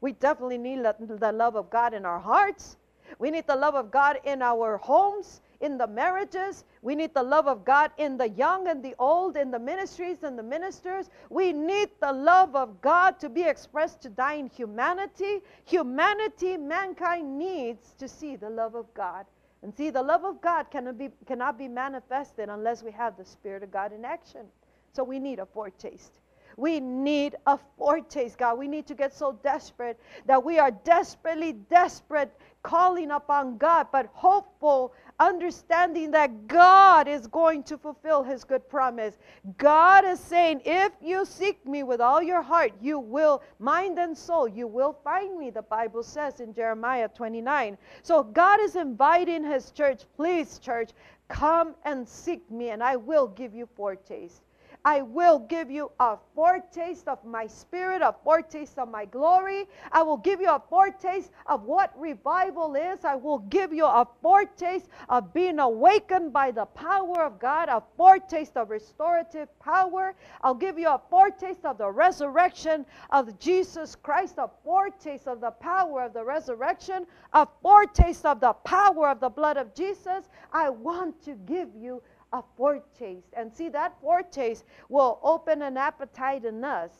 We 0.00 0.12
definitely 0.12 0.58
need 0.58 0.82
the 0.82 1.32
love 1.32 1.56
of 1.56 1.70
God 1.70 1.94
in 1.94 2.04
our 2.04 2.18
hearts. 2.18 2.76
We 3.18 3.30
need 3.30 3.46
the 3.46 3.56
love 3.56 3.74
of 3.74 3.90
God 3.90 4.20
in 4.24 4.42
our 4.42 4.78
homes, 4.78 5.40
in 5.60 5.78
the 5.78 5.86
marriages. 5.86 6.64
We 6.82 6.94
need 6.94 7.14
the 7.14 7.22
love 7.22 7.46
of 7.46 7.64
God 7.64 7.90
in 7.98 8.16
the 8.16 8.28
young 8.28 8.68
and 8.68 8.82
the 8.82 8.94
old, 8.98 9.36
in 9.36 9.50
the 9.50 9.58
ministries 9.58 10.22
and 10.22 10.38
the 10.38 10.42
ministers. 10.42 11.10
We 11.30 11.52
need 11.52 11.90
the 12.00 12.12
love 12.12 12.54
of 12.54 12.80
God 12.80 13.18
to 13.20 13.28
be 13.28 13.42
expressed 13.42 14.02
to 14.02 14.08
dying 14.08 14.50
humanity. 14.54 15.40
Humanity, 15.64 16.56
mankind 16.56 17.38
needs 17.38 17.94
to 17.98 18.08
see 18.08 18.36
the 18.36 18.50
love 18.50 18.74
of 18.74 18.92
God. 18.94 19.26
And 19.62 19.74
see, 19.74 19.90
the 19.90 20.02
love 20.02 20.24
of 20.24 20.40
God 20.40 20.70
cannot 20.70 20.98
be, 20.98 21.10
cannot 21.26 21.58
be 21.58 21.68
manifested 21.68 22.48
unless 22.48 22.82
we 22.82 22.92
have 22.92 23.16
the 23.16 23.24
Spirit 23.24 23.62
of 23.62 23.70
God 23.70 23.92
in 23.92 24.04
action. 24.04 24.46
So 24.92 25.02
we 25.02 25.18
need 25.18 25.38
a 25.38 25.46
foretaste. 25.46 26.20
We 26.56 26.80
need 26.80 27.36
a 27.46 27.58
foretaste, 27.76 28.38
God. 28.38 28.58
We 28.58 28.66
need 28.66 28.86
to 28.86 28.94
get 28.94 29.12
so 29.14 29.38
desperate 29.42 30.00
that 30.26 30.42
we 30.42 30.58
are 30.58 30.70
desperately 30.70 31.52
desperate, 31.52 32.32
calling 32.62 33.12
upon 33.12 33.58
God, 33.58 33.88
but 33.92 34.08
hopeful, 34.12 34.92
understanding 35.20 36.10
that 36.10 36.48
God 36.48 37.06
is 37.06 37.26
going 37.26 37.62
to 37.64 37.78
fulfill 37.78 38.24
his 38.24 38.42
good 38.42 38.68
promise. 38.68 39.18
God 39.56 40.04
is 40.04 40.18
saying, 40.18 40.62
if 40.64 40.92
you 41.00 41.24
seek 41.24 41.64
me 41.64 41.84
with 41.84 42.00
all 42.00 42.20
your 42.22 42.42
heart, 42.42 42.72
you 42.80 42.98
will, 42.98 43.42
mind 43.58 43.98
and 43.98 44.16
soul, 44.16 44.48
you 44.48 44.66
will 44.66 44.98
find 45.04 45.38
me, 45.38 45.50
the 45.50 45.62
Bible 45.62 46.02
says 46.02 46.40
in 46.40 46.52
Jeremiah 46.52 47.08
29. 47.08 47.78
So 48.02 48.24
God 48.24 48.60
is 48.60 48.74
inviting 48.76 49.44
his 49.44 49.70
church, 49.70 50.02
please, 50.16 50.58
church, 50.58 50.90
come 51.28 51.74
and 51.84 52.08
seek 52.08 52.50
me, 52.50 52.70
and 52.70 52.82
I 52.82 52.96
will 52.96 53.28
give 53.28 53.54
you 53.54 53.68
foretaste. 53.76 54.42
I 54.86 55.02
will 55.02 55.40
give 55.40 55.68
you 55.68 55.90
a 55.98 56.16
foretaste 56.32 57.08
of 57.08 57.24
my 57.24 57.48
spirit, 57.48 58.02
a 58.02 58.14
foretaste 58.22 58.78
of 58.78 58.88
my 58.88 59.04
glory. 59.04 59.66
I 59.90 60.02
will 60.02 60.16
give 60.16 60.40
you 60.40 60.48
a 60.48 60.62
foretaste 60.70 61.32
of 61.46 61.64
what 61.64 61.92
revival 61.98 62.76
is. 62.76 63.04
I 63.04 63.16
will 63.16 63.40
give 63.40 63.72
you 63.72 63.84
a 63.84 64.06
foretaste 64.22 64.86
of 65.08 65.34
being 65.34 65.58
awakened 65.58 66.32
by 66.32 66.52
the 66.52 66.66
power 66.66 67.24
of 67.24 67.40
God, 67.40 67.68
a 67.68 67.82
foretaste 67.96 68.56
of 68.56 68.70
restorative 68.70 69.48
power. 69.58 70.14
I'll 70.42 70.54
give 70.54 70.78
you 70.78 70.88
a 70.88 71.00
foretaste 71.10 71.64
of 71.64 71.78
the 71.78 71.90
resurrection 71.90 72.86
of 73.10 73.36
Jesus 73.40 73.96
Christ, 73.96 74.36
a 74.38 74.48
foretaste 74.62 75.26
of 75.26 75.40
the 75.40 75.50
power 75.50 76.04
of 76.04 76.12
the 76.12 76.24
resurrection, 76.24 77.06
a 77.32 77.48
foretaste 77.60 78.24
of 78.24 78.38
the 78.38 78.52
power 78.52 79.08
of 79.08 79.18
the 79.18 79.30
blood 79.30 79.56
of 79.56 79.74
Jesus. 79.74 80.28
I 80.52 80.70
want 80.70 81.20
to 81.24 81.34
give 81.44 81.70
you 81.74 82.02
a 82.32 82.42
foretaste. 82.56 83.32
And 83.34 83.52
see, 83.52 83.68
that 83.70 84.00
foretaste 84.00 84.64
will 84.88 85.18
open 85.22 85.62
an 85.62 85.76
appetite 85.76 86.44
in 86.44 86.64
us 86.64 86.90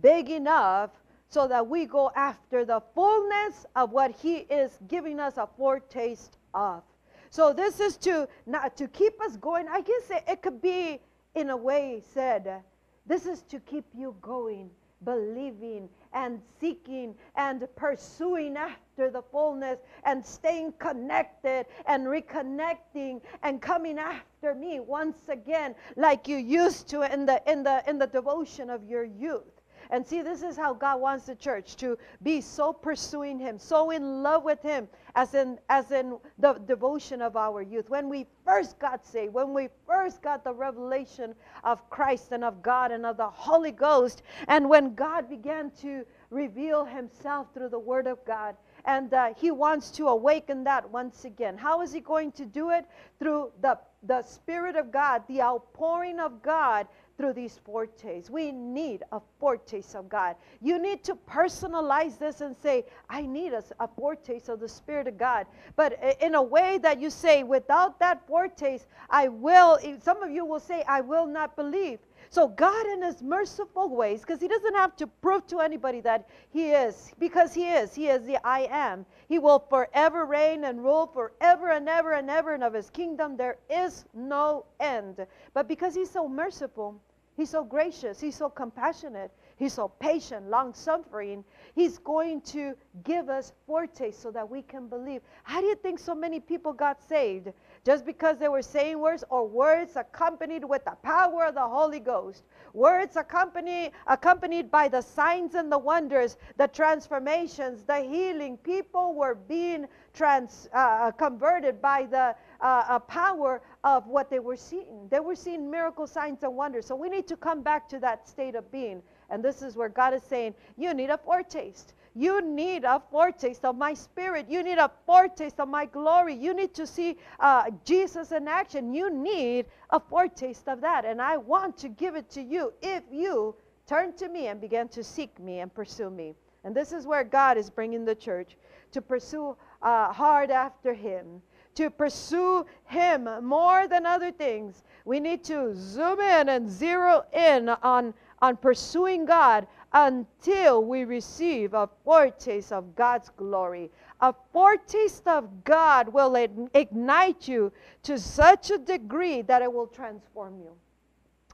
big 0.00 0.30
enough 0.30 0.90
so 1.28 1.46
that 1.48 1.66
we 1.66 1.84
go 1.84 2.10
after 2.16 2.64
the 2.64 2.80
fullness 2.94 3.66
of 3.76 3.90
what 3.90 4.12
He 4.12 4.36
is 4.36 4.78
giving 4.88 5.20
us 5.20 5.36
a 5.36 5.48
foretaste 5.56 6.38
of. 6.54 6.82
So 7.30 7.52
this 7.52 7.80
is 7.80 7.96
to 7.98 8.28
not 8.46 8.76
to 8.78 8.88
keep 8.88 9.20
us 9.20 9.36
going. 9.36 9.66
I 9.68 9.82
guess 9.82 10.10
it, 10.10 10.24
it 10.26 10.42
could 10.42 10.62
be 10.62 11.00
in 11.34 11.50
a 11.50 11.56
way 11.56 12.02
said, 12.14 12.62
this 13.06 13.26
is 13.26 13.42
to 13.42 13.60
keep 13.60 13.84
you 13.94 14.16
going, 14.22 14.70
believing 15.04 15.88
and 16.12 16.40
seeking 16.60 17.14
and 17.36 17.66
pursuing 17.76 18.56
after 18.56 19.10
the 19.10 19.22
fullness 19.22 19.78
and 20.04 20.24
staying 20.24 20.72
connected 20.78 21.66
and 21.86 22.06
reconnecting 22.06 23.20
and 23.42 23.62
coming 23.62 23.98
after 23.98 24.54
me 24.54 24.80
once 24.80 25.28
again 25.28 25.74
like 25.96 26.26
you 26.26 26.36
used 26.36 26.88
to 26.88 27.02
in 27.12 27.26
the 27.26 27.40
in 27.50 27.62
the 27.62 27.82
in 27.88 27.98
the 27.98 28.06
devotion 28.06 28.70
of 28.70 28.84
your 28.84 29.04
youth 29.04 29.57
and 29.90 30.06
see, 30.06 30.22
this 30.22 30.42
is 30.42 30.56
how 30.56 30.74
God 30.74 31.00
wants 31.00 31.26
the 31.26 31.34
church 31.34 31.76
to 31.76 31.98
be 32.22 32.40
so 32.40 32.72
pursuing 32.72 33.38
Him, 33.38 33.58
so 33.58 33.90
in 33.90 34.22
love 34.22 34.44
with 34.44 34.62
Him, 34.62 34.88
as 35.14 35.34
in 35.34 35.58
as 35.68 35.90
in 35.90 36.18
the 36.38 36.54
devotion 36.54 37.22
of 37.22 37.36
our 37.36 37.62
youth. 37.62 37.88
When 37.88 38.08
we 38.08 38.26
first 38.44 38.78
got 38.78 39.06
saved, 39.06 39.32
when 39.32 39.54
we 39.54 39.68
first 39.86 40.22
got 40.22 40.44
the 40.44 40.52
revelation 40.52 41.34
of 41.64 41.88
Christ 41.90 42.32
and 42.32 42.44
of 42.44 42.62
God 42.62 42.92
and 42.92 43.06
of 43.06 43.16
the 43.16 43.28
Holy 43.30 43.72
Ghost, 43.72 44.22
and 44.46 44.68
when 44.68 44.94
God 44.94 45.28
began 45.28 45.70
to 45.82 46.04
reveal 46.30 46.84
Himself 46.84 47.48
through 47.54 47.70
the 47.70 47.78
Word 47.78 48.06
of 48.06 48.24
God. 48.24 48.56
And 48.84 49.12
uh, 49.12 49.34
He 49.36 49.50
wants 49.50 49.90
to 49.92 50.08
awaken 50.08 50.64
that 50.64 50.88
once 50.90 51.24
again. 51.24 51.56
How 51.56 51.82
is 51.82 51.92
He 51.92 52.00
going 52.00 52.32
to 52.32 52.44
do 52.44 52.70
it? 52.70 52.84
Through 53.18 53.52
the, 53.60 53.78
the 54.02 54.22
Spirit 54.22 54.76
of 54.76 54.90
God, 54.92 55.22
the 55.28 55.42
outpouring 55.42 56.20
of 56.20 56.42
God 56.42 56.86
through 57.18 57.32
these 57.32 57.60
foretastes. 57.64 58.30
We 58.30 58.52
need 58.52 59.02
a 59.12 59.20
foretaste 59.40 59.96
of 59.96 60.08
God. 60.08 60.36
You 60.62 60.78
need 60.78 61.02
to 61.04 61.16
personalize 61.16 62.16
this 62.16 62.40
and 62.40 62.56
say, 62.56 62.84
I 63.10 63.22
need 63.22 63.52
a, 63.52 63.62
a 63.80 63.88
foretaste 63.88 64.48
of 64.48 64.60
the 64.60 64.68
Spirit 64.68 65.08
of 65.08 65.18
God. 65.18 65.46
But 65.76 65.98
in 66.20 66.36
a 66.36 66.42
way 66.42 66.78
that 66.78 67.00
you 67.00 67.10
say, 67.10 67.42
without 67.42 67.98
that 67.98 68.26
foretaste, 68.26 68.86
I 69.10 69.28
will, 69.28 69.78
some 70.00 70.22
of 70.22 70.30
you 70.30 70.44
will 70.44 70.60
say, 70.60 70.84
I 70.88 71.00
will 71.00 71.26
not 71.26 71.56
believe. 71.56 71.98
So 72.30 72.46
God 72.46 72.86
in 72.86 73.02
his 73.02 73.22
merciful 73.22 73.88
ways, 73.88 74.20
because 74.20 74.40
he 74.40 74.48
doesn't 74.48 74.74
have 74.74 74.94
to 74.96 75.06
prove 75.06 75.46
to 75.46 75.60
anybody 75.60 76.00
that 76.02 76.28
he 76.50 76.70
is, 76.72 77.12
because 77.18 77.54
he 77.54 77.68
is, 77.70 77.94
he 77.94 78.08
is 78.08 78.26
the 78.26 78.38
I 78.46 78.68
am. 78.70 79.06
He 79.28 79.38
will 79.38 79.64
forever 79.70 80.26
reign 80.26 80.64
and 80.64 80.84
rule 80.84 81.06
forever 81.06 81.70
and 81.70 81.88
ever 81.88 82.12
and 82.12 82.28
ever, 82.28 82.52
and 82.52 82.62
of 82.62 82.74
his 82.74 82.90
kingdom 82.90 83.36
there 83.36 83.56
is 83.70 84.04
no 84.12 84.66
end. 84.78 85.26
But 85.54 85.68
because 85.68 85.94
he's 85.94 86.10
so 86.10 86.28
merciful, 86.28 87.00
He's 87.38 87.50
so 87.50 87.62
gracious. 87.62 88.18
He's 88.18 88.34
so 88.34 88.48
compassionate. 88.48 89.30
He's 89.58 89.72
so 89.72 89.88
patient, 90.00 90.50
long 90.50 90.74
suffering. 90.74 91.44
He's 91.76 91.98
going 91.98 92.40
to 92.52 92.74
give 93.04 93.28
us 93.28 93.52
foretaste 93.64 94.20
so 94.20 94.32
that 94.32 94.50
we 94.50 94.62
can 94.62 94.88
believe. 94.88 95.20
How 95.44 95.60
do 95.60 95.66
you 95.68 95.76
think 95.76 96.00
so 96.00 96.16
many 96.16 96.40
people 96.40 96.72
got 96.72 97.00
saved? 97.00 97.52
Just 97.84 98.04
because 98.04 98.38
they 98.38 98.48
were 98.48 98.62
saying 98.62 98.98
words 98.98 99.22
or 99.30 99.46
words 99.46 99.94
accompanied 99.94 100.64
with 100.64 100.84
the 100.84 100.96
power 101.04 101.44
of 101.44 101.54
the 101.54 101.60
Holy 101.60 102.00
Ghost. 102.00 102.42
Words 102.72 103.14
accompanied, 103.14 103.92
accompanied 104.08 104.68
by 104.68 104.88
the 104.88 105.00
signs 105.00 105.54
and 105.54 105.70
the 105.70 105.78
wonders, 105.78 106.38
the 106.56 106.66
transformations, 106.66 107.84
the 107.84 108.00
healing. 108.00 108.56
People 108.58 109.14
were 109.14 109.36
being 109.36 109.86
trans, 110.12 110.68
uh, 110.72 111.12
converted 111.12 111.80
by 111.80 112.06
the 112.06 112.34
uh, 112.60 112.98
power 112.98 113.62
of 113.84 114.06
what 114.06 114.30
they 114.30 114.38
were 114.38 114.56
seeing. 114.56 115.08
They 115.10 115.20
were 115.20 115.36
seeing 115.36 115.70
miracle 115.70 116.06
signs 116.06 116.42
and 116.42 116.56
wonders. 116.56 116.86
So 116.86 116.96
we 116.96 117.08
need 117.08 117.26
to 117.28 117.36
come 117.36 117.62
back 117.62 117.88
to 117.90 117.98
that 118.00 118.28
state 118.28 118.54
of 118.54 118.70
being. 118.72 119.02
And 119.30 119.44
this 119.44 119.62
is 119.62 119.76
where 119.76 119.88
God 119.88 120.14
is 120.14 120.22
saying, 120.22 120.54
You 120.76 120.94
need 120.94 121.10
a 121.10 121.18
foretaste. 121.18 121.94
You 122.14 122.42
need 122.42 122.82
a 122.82 123.00
foretaste 123.12 123.64
of 123.64 123.76
my 123.76 123.94
spirit. 123.94 124.46
You 124.48 124.64
need 124.64 124.78
a 124.78 124.90
foretaste 125.06 125.60
of 125.60 125.68
my 125.68 125.84
glory. 125.84 126.34
You 126.34 126.52
need 126.54 126.74
to 126.74 126.86
see 126.86 127.16
uh, 127.38 127.70
Jesus 127.84 128.32
in 128.32 128.48
action. 128.48 128.92
You 128.92 129.10
need 129.10 129.66
a 129.90 130.00
foretaste 130.00 130.68
of 130.68 130.80
that. 130.80 131.04
And 131.04 131.22
I 131.22 131.36
want 131.36 131.76
to 131.78 131.88
give 131.88 132.16
it 132.16 132.28
to 132.30 132.42
you 132.42 132.72
if 132.82 133.04
you 133.12 133.54
turn 133.86 134.14
to 134.14 134.28
me 134.28 134.48
and 134.48 134.60
begin 134.60 134.88
to 134.88 135.04
seek 135.04 135.38
me 135.38 135.60
and 135.60 135.72
pursue 135.72 136.10
me. 136.10 136.34
And 136.64 136.74
this 136.74 136.92
is 136.92 137.06
where 137.06 137.22
God 137.22 137.56
is 137.56 137.70
bringing 137.70 138.04
the 138.04 138.14
church 138.14 138.56
to 138.92 139.00
pursue 139.00 139.56
uh, 139.80 140.12
hard 140.12 140.50
after 140.50 140.92
Him 140.92 141.40
to 141.74 141.90
pursue 141.90 142.66
Him 142.84 143.28
more 143.42 143.86
than 143.86 144.06
other 144.06 144.30
things. 144.30 144.82
We 145.04 145.20
need 145.20 145.44
to 145.44 145.74
zoom 145.74 146.20
in 146.20 146.48
and 146.48 146.70
zero 146.70 147.24
in 147.32 147.68
on, 147.68 148.14
on 148.40 148.56
pursuing 148.56 149.24
God 149.24 149.66
until 149.92 150.84
we 150.84 151.04
receive 151.04 151.74
a 151.74 151.88
foretaste 152.04 152.72
of 152.72 152.94
God's 152.94 153.30
glory. 153.30 153.90
A 154.20 154.34
foretaste 154.52 155.26
of 155.26 155.64
God 155.64 156.08
will 156.08 156.34
ignite 156.74 157.48
you 157.48 157.72
to 158.02 158.18
such 158.18 158.70
a 158.70 158.78
degree 158.78 159.42
that 159.42 159.62
it 159.62 159.72
will 159.72 159.86
transform 159.86 160.58
you. 160.58 160.72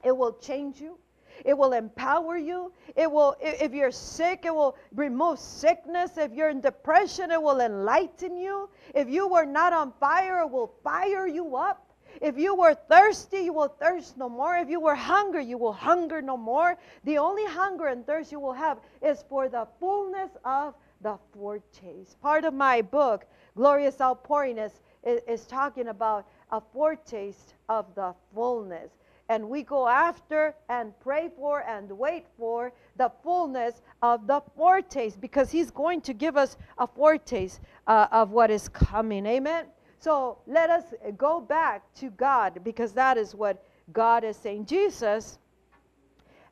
It 0.03 0.17
will 0.17 0.33
change 0.35 0.81
you. 0.81 0.99
It 1.45 1.57
will 1.57 1.73
empower 1.73 2.37
you. 2.37 2.73
It 2.97 3.11
will, 3.11 3.37
if 3.41 3.73
you're 3.73 3.91
sick, 3.91 4.45
it 4.45 4.55
will 4.55 4.77
remove 4.95 5.39
sickness. 5.39 6.17
If 6.17 6.33
you're 6.33 6.51
in 6.51 6.61
depression, 6.61 7.31
it 7.31 7.43
will 7.43 7.61
enlighten 7.61 8.37
you. 8.37 8.69
If 8.95 9.09
you 9.09 9.29
were 9.29 9.47
not 9.47 9.73
on 9.73 9.93
fire, 9.99 10.41
it 10.41 10.51
will 10.51 10.73
fire 10.83 11.27
you 11.27 11.57
up. 11.57 11.81
If 12.21 12.39
you 12.39 12.55
were 12.55 12.75
thirsty, 12.75 13.41
you 13.41 13.53
will 13.53 13.69
thirst 13.69 14.17
no 14.17 14.29
more. 14.29 14.57
If 14.57 14.69
you 14.69 14.81
were 14.81 14.95
hungry, 14.95 15.45
you 15.45 15.59
will 15.59 15.73
hunger 15.73 16.23
no 16.23 16.37
more. 16.37 16.77
The 17.05 17.19
only 17.19 17.45
hunger 17.45 17.87
and 17.87 18.07
thirst 18.07 18.31
you 18.31 18.41
will 18.41 18.53
have 18.53 18.79
is 19.03 19.25
for 19.29 19.49
the 19.49 19.67
fullness 19.81 20.31
of 20.45 20.75
the 21.01 21.19
foretaste. 21.33 22.21
Part 22.21 22.45
of 22.45 22.55
my 22.55 22.83
book, 22.83 23.27
Glorious 23.57 24.01
Outpouring, 24.01 24.59
is, 24.59 24.73
is, 25.05 25.21
is 25.27 25.47
talking 25.47 25.89
about 25.89 26.27
a 26.51 26.61
foretaste 26.73 27.55
of 27.69 27.93
the 27.95 28.15
fullness. 28.35 28.91
And 29.29 29.49
we 29.49 29.63
go 29.63 29.89
after 29.89 30.55
and 30.69 30.93
pray 31.01 31.31
for 31.37 31.63
and 31.63 31.91
wait 31.91 32.27
for 32.37 32.73
the 32.97 33.11
fullness 33.23 33.81
of 34.03 34.27
the 34.27 34.43
foretaste 34.57 35.21
because 35.21 35.51
He's 35.51 35.71
going 35.71 36.03
to 36.03 36.13
give 36.13 36.37
us 36.37 36.57
a 36.79 36.87
foretaste 36.87 37.61
uh, 37.87 38.07
of 38.13 38.31
what 38.31 38.51
is 38.51 38.69
coming. 38.69 39.25
Amen. 39.27 39.67
So 39.99 40.39
let 40.47 40.69
us 40.69 40.85
go 41.17 41.41
back 41.41 41.83
to 41.95 42.11
God 42.11 42.61
because 42.63 42.93
that 42.93 43.17
is 43.17 43.35
what 43.35 43.65
God 43.93 44.25
is 44.25 44.37
saying. 44.37 44.67
Jesus, 44.67 45.39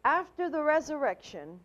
after 0.04 0.48
the 0.48 0.62
resurrection, 0.62 1.60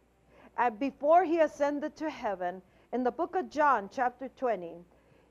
and 0.58 0.78
before 0.78 1.24
he 1.24 1.40
ascended 1.40 1.96
to 1.98 2.10
heaven, 2.10 2.62
in 2.92 3.04
the 3.04 3.12
book 3.12 3.36
of 3.36 3.50
John, 3.50 3.90
chapter 3.92 4.30
20, 4.38 4.78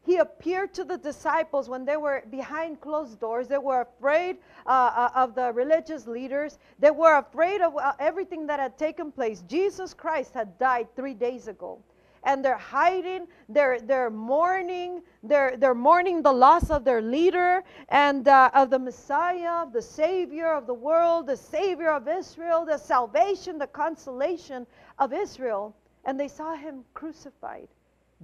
he 0.06 0.16
appeared 0.18 0.72
to 0.75 0.84
the 0.84 0.96
disciples 0.96 1.68
when 1.68 1.84
they 1.84 1.96
were 1.96 2.22
behind 2.30 2.80
closed 2.80 3.18
doors. 3.18 3.48
They 3.48 3.58
were 3.58 3.82
afraid 3.82 4.38
uh, 4.64 4.70
uh 4.70 5.10
of 5.14 5.34
the 5.34 5.52
religious 5.52 6.06
leaders, 6.06 6.58
they 6.78 6.92
were 6.92 7.18
afraid 7.18 7.60
of 7.60 7.76
uh, 7.76 7.92
everything 7.98 8.46
that 8.46 8.60
had 8.60 8.78
taken 8.78 9.10
place. 9.10 9.42
Jesus 9.48 9.92
Christ 9.92 10.32
had 10.32 10.58
died 10.58 10.88
three 10.94 11.14
days 11.14 11.48
ago 11.48 11.82
and 12.26 12.44
they're 12.44 12.58
hiding, 12.58 13.26
they're, 13.48 13.80
they're 13.80 14.10
mourning, 14.10 15.00
they're, 15.22 15.56
they're 15.56 15.75
mourning 15.75 16.22
the 16.22 16.32
loss 16.32 16.70
of 16.70 16.84
their 16.84 17.00
leader 17.00 17.62
and 17.88 18.26
uh, 18.26 18.50
of 18.52 18.68
the 18.68 18.78
Messiah, 18.78 19.62
of 19.62 19.72
the 19.72 19.80
Savior 19.80 20.52
of 20.52 20.66
the 20.66 20.75
world, 20.75 21.28
the 21.28 21.36
Savior 21.36 21.90
of 21.90 22.08
Israel, 22.08 22.64
the 22.64 22.78
salvation, 22.78 23.58
the 23.58 23.68
consolation 23.68 24.66
of 24.98 25.12
Israel. 25.12 25.75
And 26.04 26.18
they 26.18 26.28
saw 26.28 26.56
him 26.56 26.84
crucified, 26.94 27.68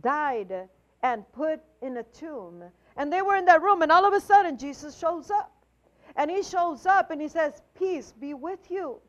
died, 0.00 0.68
and 1.02 1.24
put 1.32 1.60
in 1.80 1.96
a 1.96 2.02
tomb. 2.02 2.62
And 2.96 3.12
they 3.12 3.22
were 3.22 3.36
in 3.36 3.44
that 3.46 3.62
room, 3.62 3.82
and 3.82 3.90
all 3.90 4.04
of 4.04 4.12
a 4.12 4.20
sudden, 4.20 4.58
Jesus 4.58 4.96
shows 4.98 5.30
up. 5.30 5.52
And 6.16 6.30
he 6.30 6.42
shows 6.42 6.84
up 6.86 7.10
and 7.10 7.20
he 7.20 7.28
says, 7.28 7.62
Peace 7.78 8.12
be 8.12 8.34
with 8.34 8.70
you. 8.70 9.00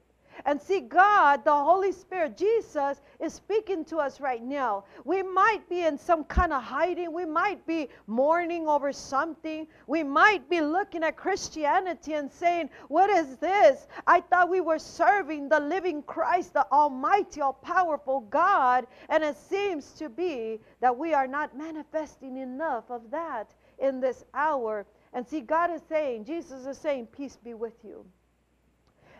And 0.45 0.61
see, 0.61 0.81
God, 0.81 1.45
the 1.45 1.53
Holy 1.53 1.91
Spirit, 1.91 2.37
Jesus, 2.37 3.01
is 3.19 3.33
speaking 3.33 3.85
to 3.85 3.97
us 3.97 4.19
right 4.19 4.43
now. 4.43 4.83
We 5.05 5.23
might 5.23 5.67
be 5.69 5.85
in 5.85 5.97
some 5.97 6.23
kind 6.25 6.51
of 6.51 6.61
hiding. 6.61 7.13
We 7.13 7.25
might 7.25 7.65
be 7.65 7.89
mourning 8.07 8.67
over 8.67 8.91
something. 8.91 9.67
We 9.87 10.03
might 10.03 10.49
be 10.49 10.61
looking 10.61 11.03
at 11.03 11.15
Christianity 11.15 12.13
and 12.13 12.31
saying, 12.31 12.69
What 12.87 13.09
is 13.09 13.37
this? 13.37 13.87
I 14.07 14.21
thought 14.21 14.49
we 14.49 14.61
were 14.61 14.79
serving 14.79 15.49
the 15.49 15.59
living 15.59 16.03
Christ, 16.03 16.53
the 16.53 16.69
Almighty, 16.71 17.41
all 17.41 17.53
powerful 17.53 18.21
God. 18.21 18.87
And 19.09 19.23
it 19.23 19.37
seems 19.37 19.91
to 19.93 20.09
be 20.09 20.59
that 20.81 20.97
we 20.97 21.13
are 21.13 21.27
not 21.27 21.57
manifesting 21.57 22.37
enough 22.37 22.89
of 22.89 23.09
that 23.11 23.53
in 23.79 23.99
this 23.99 24.23
hour. 24.33 24.85
And 25.13 25.27
see, 25.27 25.41
God 25.41 25.71
is 25.71 25.81
saying, 25.87 26.25
Jesus 26.25 26.65
is 26.65 26.77
saying, 26.77 27.07
Peace 27.07 27.37
be 27.43 27.53
with 27.53 27.75
you. 27.83 28.05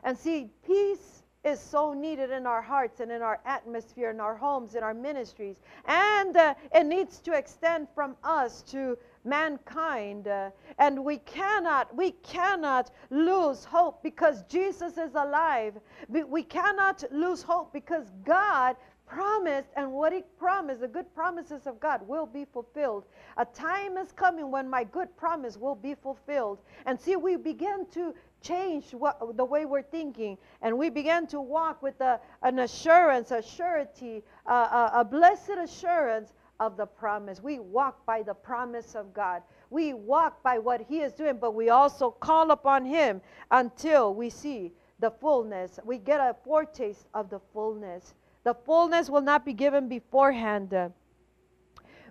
And 0.04 0.18
see, 0.18 0.50
peace 0.66 1.24
is 1.44 1.60
so 1.60 1.94
needed 1.94 2.32
in 2.32 2.46
our 2.46 2.62
hearts 2.62 3.00
and 3.00 3.12
in 3.12 3.22
our 3.22 3.40
atmosphere, 3.46 4.12
in 4.12 4.20
our 4.20 4.36
homes, 4.36 4.76
in 4.76 4.84
our 4.84 4.94
ministries. 4.94 5.58
And 5.86 6.36
uh, 6.38 6.54
it 6.74 6.86
needs 6.86 7.20
to 7.22 7.34
extend 7.34 7.88
from 7.94 8.16
us 8.24 8.62
to 8.64 8.98
mankind 9.26 10.28
uh, 10.28 10.50
and 10.80 11.02
we 11.02 11.18
cannot 11.20 11.96
we 11.96 12.12
cannot 12.12 12.92
lose 13.10 13.64
hope 13.64 14.04
because 14.04 14.44
Jesus 14.50 14.98
is 14.98 15.16
alive 15.16 15.76
we 16.10 16.44
cannot 16.44 17.06
lose 17.10 17.42
hope 17.42 17.72
because 17.72 18.12
God 18.26 18.76
promised, 19.06 19.70
and 19.76 19.92
what 19.92 20.14
he 20.14 20.24
promised, 20.40 20.82
the 20.82 20.88
good 20.88 21.14
promises 21.14 21.68
of 21.68 21.80
God 21.80 22.08
will 22.08 22.26
be 22.26 22.46
fulfilled. 22.46 23.06
A 23.38 23.46
time 23.46 23.98
is 23.98 24.12
coming 24.12 24.50
when 24.50 24.70
my 24.70 24.84
good 24.84 25.16
promise 25.18 25.58
will 25.58 25.76
be 25.76 25.96
fulfilled. 25.96 26.60
And 26.86 27.00
see, 27.00 27.16
we 27.16 27.36
begin 27.36 27.86
to 27.92 28.14
change 28.44 28.94
what, 28.94 29.38
the 29.38 29.46
way 29.46 29.66
we're 29.66 29.82
thinking, 29.82 30.38
and 30.62 30.78
we 30.78 30.90
began 30.90 31.26
to 31.28 31.42
walk 31.42 31.82
with 31.82 32.00
a, 32.02 32.20
an 32.44 32.60
assurance, 32.60 33.32
a 33.32 33.42
surety, 33.42 34.24
uh, 34.46 34.90
a, 34.94 35.00
a 35.00 35.06
blessed 35.06 35.58
assurance 35.60 36.34
of 36.60 36.78
the 36.78 36.86
promise. 36.86 37.42
We 37.42 37.60
walk 37.60 38.06
by 38.06 38.22
the 38.22 38.34
promise 38.34 38.96
of 38.96 39.14
God. 39.14 39.42
We 39.70 39.94
walk 39.94 40.44
by 40.44 40.60
what 40.60 40.82
He 40.82 41.00
is 41.02 41.14
doing, 41.14 41.38
but 41.40 41.56
we 41.56 41.70
also 41.70 42.12
call 42.12 42.52
upon 42.52 42.86
Him 42.86 43.22
until 43.50 44.14
we 44.14 44.30
see 44.30 44.72
the 45.00 45.10
fullness. 45.10 45.80
We 45.84 45.98
get 45.98 46.20
a 46.20 46.36
foretaste 46.44 47.08
of 47.14 47.30
the 47.30 47.40
fullness. 47.54 48.14
The 48.44 48.54
fullness 48.54 49.10
will 49.10 49.22
not 49.22 49.46
be 49.46 49.54
given 49.54 49.88
beforehand, 49.88 50.74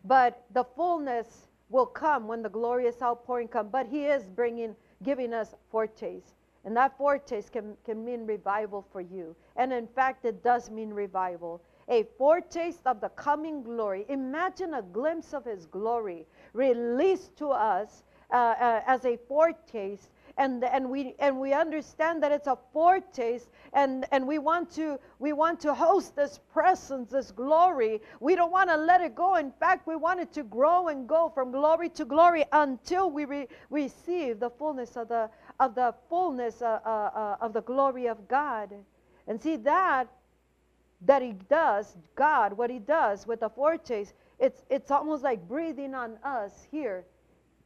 but 0.05 0.45
the 0.53 0.65
fullness 0.77 1.49
will 1.69 1.87
come 1.87 2.27
when 2.27 2.43
the 2.43 2.49
glorious 2.49 3.01
outpouring 3.01 3.49
comes. 3.49 3.71
But 3.71 3.87
He 3.87 4.07
is 4.07 4.25
bringing, 4.25 4.75
giving 5.03 5.33
us 5.33 5.55
foretaste. 5.71 6.35
And 6.65 6.77
that 6.77 6.97
foretaste 6.97 7.53
can, 7.53 7.77
can 7.85 8.05
mean 8.05 8.25
revival 8.25 8.87
for 8.93 9.01
you. 9.01 9.35
And 9.57 9.73
in 9.73 9.87
fact, 9.89 10.25
it 10.25 10.45
does 10.45 10.71
mean 10.71 10.91
revival. 10.91 11.61
A 11.89 12.05
foretaste 12.17 12.87
of 12.87 13.01
the 13.01 13.09
coming 13.11 13.63
glory. 13.63 14.07
Imagine 14.09 14.75
a 14.75 14.83
glimpse 14.83 15.35
of 15.35 15.45
His 15.45 15.67
glory 15.67 16.27
released 16.53 17.37
to 17.39 17.49
us 17.49 18.05
uh, 18.31 18.55
uh, 18.59 18.83
as 18.87 19.05
a 19.05 19.19
foretaste 19.29 20.11
and, 20.37 20.65
and, 20.65 20.89
we, 20.89 21.15
and 21.19 21.39
we 21.39 21.53
understand 21.53 22.23
that 22.23 22.33
it's 22.33 22.47
a 22.47 22.57
foretaste 22.73 23.49
and, 23.73 24.07
and 24.13 24.27
we, 24.27 24.39
want 24.39 24.71
to, 24.73 24.99
we 25.19 25.33
want 25.33 25.61
to 25.61 25.75
host 25.75 26.17
this 26.17 26.41
presence, 26.53 27.11
this 27.11 27.31
glory. 27.31 28.01
We 28.21 28.35
don't 28.35 28.53
want 28.53 28.71
to 28.71 28.77
let 28.77 29.01
it 29.01 29.15
go. 29.15 29.37
In 29.37 29.53
fact, 29.53 29.87
we 29.87 29.97
want 29.97 30.21
it 30.21 30.33
to 30.35 30.43
grow 30.43 30.89
and 30.89 31.09
go 31.09 31.31
from 31.35 31.53
glory 31.53 31.89
to 31.91 32.05
glory 32.05 32.45
until 32.53 33.11
we 33.11 33.25
re- 33.25 33.49
receive 33.71 34.41
the 34.41 34.51
fullness 34.51 34.97
of 34.97 35.09
the, 35.09 35.31
of 35.61 35.75
the 35.75 35.95
fullness 36.09 36.63
uh, 36.63 36.81
uh, 36.85 36.89
uh, 36.89 37.37
of 37.41 37.53
the 37.53 37.63
glory 37.63 38.07
of 38.07 38.29
God. 38.29 38.71
And 39.27 39.41
see 39.41 39.57
that 39.57 40.09
that 41.05 41.23
he 41.23 41.33
does, 41.33 41.97
God, 42.15 42.53
what 42.53 42.71
he 42.71 42.79
does 42.79 43.27
with 43.27 43.41
the 43.41 43.51
foretaste, 43.51 44.15
it's, 44.39 44.63
it's 44.71 44.91
almost 44.91 45.23
like 45.23 45.47
breathing 45.49 45.95
on 45.95 46.17
us 46.25 46.53
here. 46.71 47.05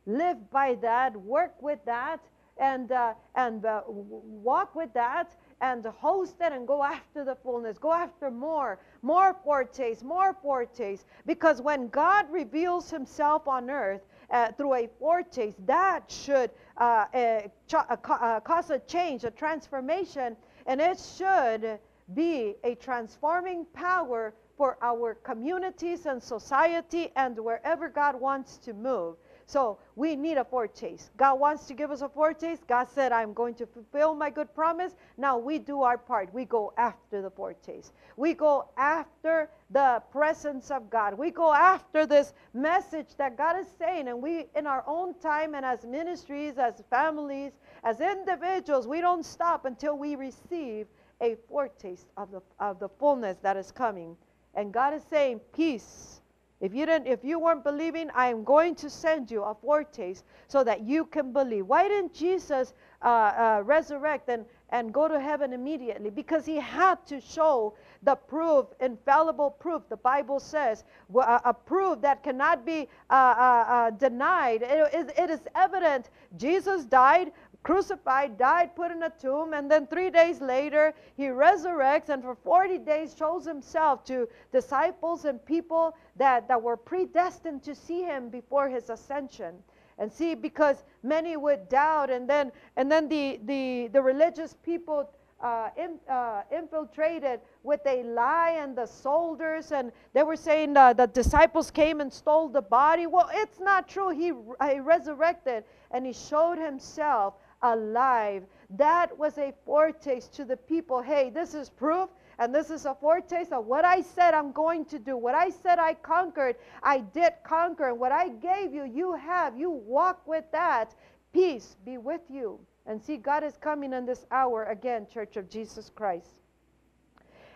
Live 0.07 0.51
by 0.51 0.77
that, 0.77 1.17
work 1.17 1.61
with 1.61 1.79
that, 1.85 2.21
and, 2.59 2.93
uh, 2.93 3.15
and 3.35 3.65
uh, 3.65 3.83
walk 3.87 4.75
with 4.75 4.93
that 4.95 5.35
and 5.61 5.85
host 5.87 6.37
it 6.41 6.53
and 6.53 6.67
go 6.67 6.83
after 6.83 7.25
the 7.25 7.35
fullness. 7.37 7.79
Go 7.79 7.93
after 7.93 8.31
more, 8.31 8.79
more 9.03 9.37
foretaste, 9.45 10.03
more 10.03 10.37
foretaste. 10.43 11.07
Because 11.25 11.63
when 11.63 11.89
God 11.89 12.27
reveals 12.31 12.91
himself 12.91 13.49
on 13.49 13.71
earth 13.71 14.03
uh, 14.31 14.53
through 14.53 14.75
a 14.75 14.89
foretaste, 14.99 15.57
that 15.67 16.11
should 16.11 16.51
uh, 16.77 17.07
uh, 17.15 17.41
uh, 17.73 17.97
uh, 18.09 18.41
cause 18.41 18.71
a 18.71 18.79
change, 18.81 19.25
a 19.25 19.31
transformation, 19.31 20.37
and 20.67 20.81
it 20.81 20.99
should 21.17 21.79
be 22.15 22.55
a 22.65 22.75
transforming 22.77 23.65
power 23.73 24.35
for 24.57 24.79
our 24.81 25.15
communities 25.15 26.07
and 26.07 26.23
society 26.23 27.11
and 27.17 27.39
wherever 27.39 27.89
God 27.89 28.19
wants 28.19 28.57
to 28.59 28.73
move. 28.73 29.17
So 29.49 29.79
we 29.95 30.17
need 30.17 30.39
a 30.39 30.45
foretaste. 30.45 31.11
God 31.17 31.39
wants 31.39 31.67
to 31.67 31.75
give 31.75 31.93
us 31.93 32.03
a 32.03 32.09
foretaste. 32.09 32.67
God 32.67 32.89
said, 32.93 33.13
I'm 33.13 33.33
going 33.33 33.55
to 33.55 33.67
fulfill 33.67 34.13
my 34.13 34.29
good 34.29 34.53
promise. 34.53 34.97
Now 35.17 35.39
we 35.39 35.61
do 35.61 35.83
our 35.83 35.97
part. 35.97 36.35
We 36.35 36.45
go 36.45 36.73
after 36.77 37.23
the 37.23 37.31
foretaste. 37.31 37.93
We 38.17 38.35
go 38.35 38.69
after 38.77 39.49
the 39.71 40.03
presence 40.11 40.73
of 40.73 40.91
God. 40.91 41.15
We 41.15 41.31
go 41.31 41.55
after 41.55 42.07
this 42.07 42.35
message 42.55 43.15
that 43.19 43.39
God 43.39 43.57
is 43.57 43.69
saying. 43.79 44.09
And 44.09 44.21
we, 44.21 44.47
in 44.57 44.67
our 44.67 44.83
own 44.85 45.15
time 45.21 45.55
and 45.55 45.65
as 45.65 45.85
ministries, 45.85 46.59
as 46.59 46.83
families, 46.91 47.53
as 47.85 48.01
individuals, 48.01 48.89
we 48.89 49.01
don't 49.01 49.25
stop 49.25 49.65
until 49.65 49.97
we 49.97 50.17
receive 50.17 50.89
a 51.21 51.37
foretaste 51.49 52.09
of 52.17 52.33
the, 52.33 52.43
of 52.59 52.81
the 52.81 52.89
fullness 52.89 53.37
that 53.43 53.57
is 53.57 53.71
coming. 53.71 54.17
And 54.55 54.73
God 54.73 54.93
is 54.93 55.05
saying, 55.09 55.41
Peace 55.55 56.21
If 56.61 56.75
you 56.75 56.87
didn't, 56.87 57.07
if 57.07 57.23
you 57.23 57.39
weren't 57.39 57.63
believing, 57.63 58.09
I 58.15 58.29
am 58.29 58.43
going 58.43 58.75
to 58.77 58.89
send 58.89 59.31
you 59.31 59.43
a 59.43 59.55
foretaste 59.55 60.25
so 60.49 60.65
that 60.65 60.81
you 60.81 61.05
can 61.05 61.33
believe. 61.33 61.67
Why 61.67 61.87
didn't 61.87 62.15
Jesus 62.15 62.73
uh, 63.03 63.09
uh, 63.09 63.63
resurrect 63.63 64.31
and, 64.31 64.47
and 64.71 64.93
go 64.93 65.07
to 65.07 65.21
heaven 65.21 65.53
immediately? 65.53 66.09
Because 66.09 66.47
he 66.47 66.57
had 66.57 67.05
to 67.07 67.21
show 67.21 67.75
the 68.03 68.15
proof, 68.15 68.67
infallible 68.81 69.51
proof. 69.51 69.83
The 69.91 69.99
Bible 69.99 70.41
says 70.41 70.85
a, 71.15 71.41
a 71.45 71.53
proof 71.53 72.01
that 72.01 72.23
cannot 72.23 72.65
be 72.65 72.89
uh, 73.11 73.13
uh, 73.13 73.65
uh 73.69 73.91
denied. 73.91 74.63
It, 74.63 75.13
it 75.19 75.29
is 75.29 75.41
evident. 75.55 76.09
Jesus 76.39 76.87
died, 76.87 77.33
crucified, 77.67 78.39
died, 78.39 78.77
put 78.77 78.93
in 78.93 79.03
a 79.03 79.11
tomb, 79.21 79.53
and 79.53 79.69
then 79.69 79.89
three 79.89 80.09
days 80.09 80.41
later 80.41 80.95
he 81.17 81.25
resurrects 81.25 82.11
and 82.11 82.23
for 82.23 82.37
40 82.37 82.79
days 82.79 83.17
shows 83.19 83.45
himself 83.45 84.05
to 84.05 84.29
disciples 84.53 85.25
and 85.25 85.45
people 85.45 85.97
that, 86.15 86.47
that 86.47 86.63
were 86.63 86.77
predestined 86.77 87.65
to 87.65 87.75
see 87.75 88.03
him 88.03 88.29
before 88.29 88.69
his 88.69 88.89
ascension. 88.89 89.57
And 89.99 90.13
see, 90.13 90.37
because 90.37 90.85
many 91.03 91.37
would 91.37 91.69
doubt, 91.69 92.09
and 92.09 92.31
then 92.31 92.53
and 92.77 92.93
then 92.93 93.09
the 93.09 93.41
the, 93.43 93.89
the 93.93 94.01
religious 94.01 94.55
people 94.63 95.11
uh, 95.41 95.71
in, 95.77 95.99
uh, 96.09 96.43
infiltrated 96.53 97.41
with 97.63 97.81
a 97.87 98.03
lie 98.05 98.59
and 98.61 98.77
the 98.77 98.87
soldiers, 98.87 99.73
and 99.73 99.91
they 100.13 100.23
were 100.23 100.37
saying 100.37 100.77
uh, 100.77 100.93
the 100.93 101.07
disciples 101.07 101.71
came 101.71 102.01
and 102.01 102.13
stole 102.13 102.49
the 102.49 102.63
body. 102.63 103.07
Well, 103.07 103.29
it's 103.33 103.59
not 103.59 103.89
true. 103.89 104.11
He, 104.11 104.33
he 104.71 104.81
resurrected 104.81 105.65
and 105.91 106.07
he 106.07 106.13
showed 106.13 106.59
himself 106.59 107.35
alive. 107.63 108.45
That 108.71 109.17
was 109.17 109.39
a 109.39 109.53
foretaste 109.65 110.33
to 110.35 110.45
the 110.45 110.57
people. 110.57 111.03
Hey, 111.03 111.31
this 111.31 111.55
is 111.55 111.71
proof 111.71 112.09
and 112.39 112.55
this 112.55 112.71
is 112.71 112.85
a 112.85 112.95
foretaste 112.95 113.53
of 113.53 113.67
what 113.67 113.85
I 113.85 114.03
said 114.03 114.35
I'm 114.35 114.53
going 114.53 114.85
to 114.87 114.99
do. 114.99 115.17
What 115.17 115.35
I 115.35 115.49
said 115.49 115.79
I 115.79 115.95
conquered, 115.95 116.57
I 116.83 116.99
did 117.01 117.33
conquer. 117.45 117.89
And 117.89 117.99
what 117.99 118.13
I 118.13 118.29
gave 118.29 118.75
you, 118.75 118.85
you 118.85 119.15
have. 119.15 119.59
You 119.59 119.71
walk 119.71 120.27
with 120.27 120.45
that. 120.53 120.95
Peace 121.33 121.77
be 121.85 121.97
with 121.97 122.21
you. 122.29 122.61
And 122.85 123.03
see, 123.03 123.17
God 123.17 123.43
is 123.43 123.57
coming 123.57 123.93
in 123.93 124.07
this 124.07 124.27
hour 124.31 124.65
again, 124.65 125.07
Church 125.13 125.37
of 125.37 125.49
Jesus 125.49 125.91
Christ. 125.95 126.41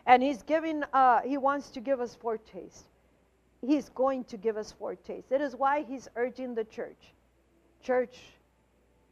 And 0.06 0.22
He's 0.22 0.42
giving, 0.42 0.82
uh, 0.94 1.20
He 1.20 1.36
wants 1.36 1.70
to 1.70 1.80
give 1.80 2.00
us 2.00 2.14
foretaste. 2.14 2.86
He's 3.60 3.90
going 3.90 4.24
to 4.24 4.38
give 4.38 4.56
us 4.56 4.72
foretaste. 4.72 5.30
It 5.30 5.42
is 5.42 5.54
why 5.54 5.82
He's 5.82 6.08
urging 6.16 6.54
the 6.54 6.64
church. 6.64 7.12
Church, 7.82 8.18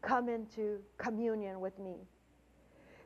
come 0.01 0.29
into 0.29 0.79
communion 0.97 1.61
with 1.61 1.79
me. 1.79 1.97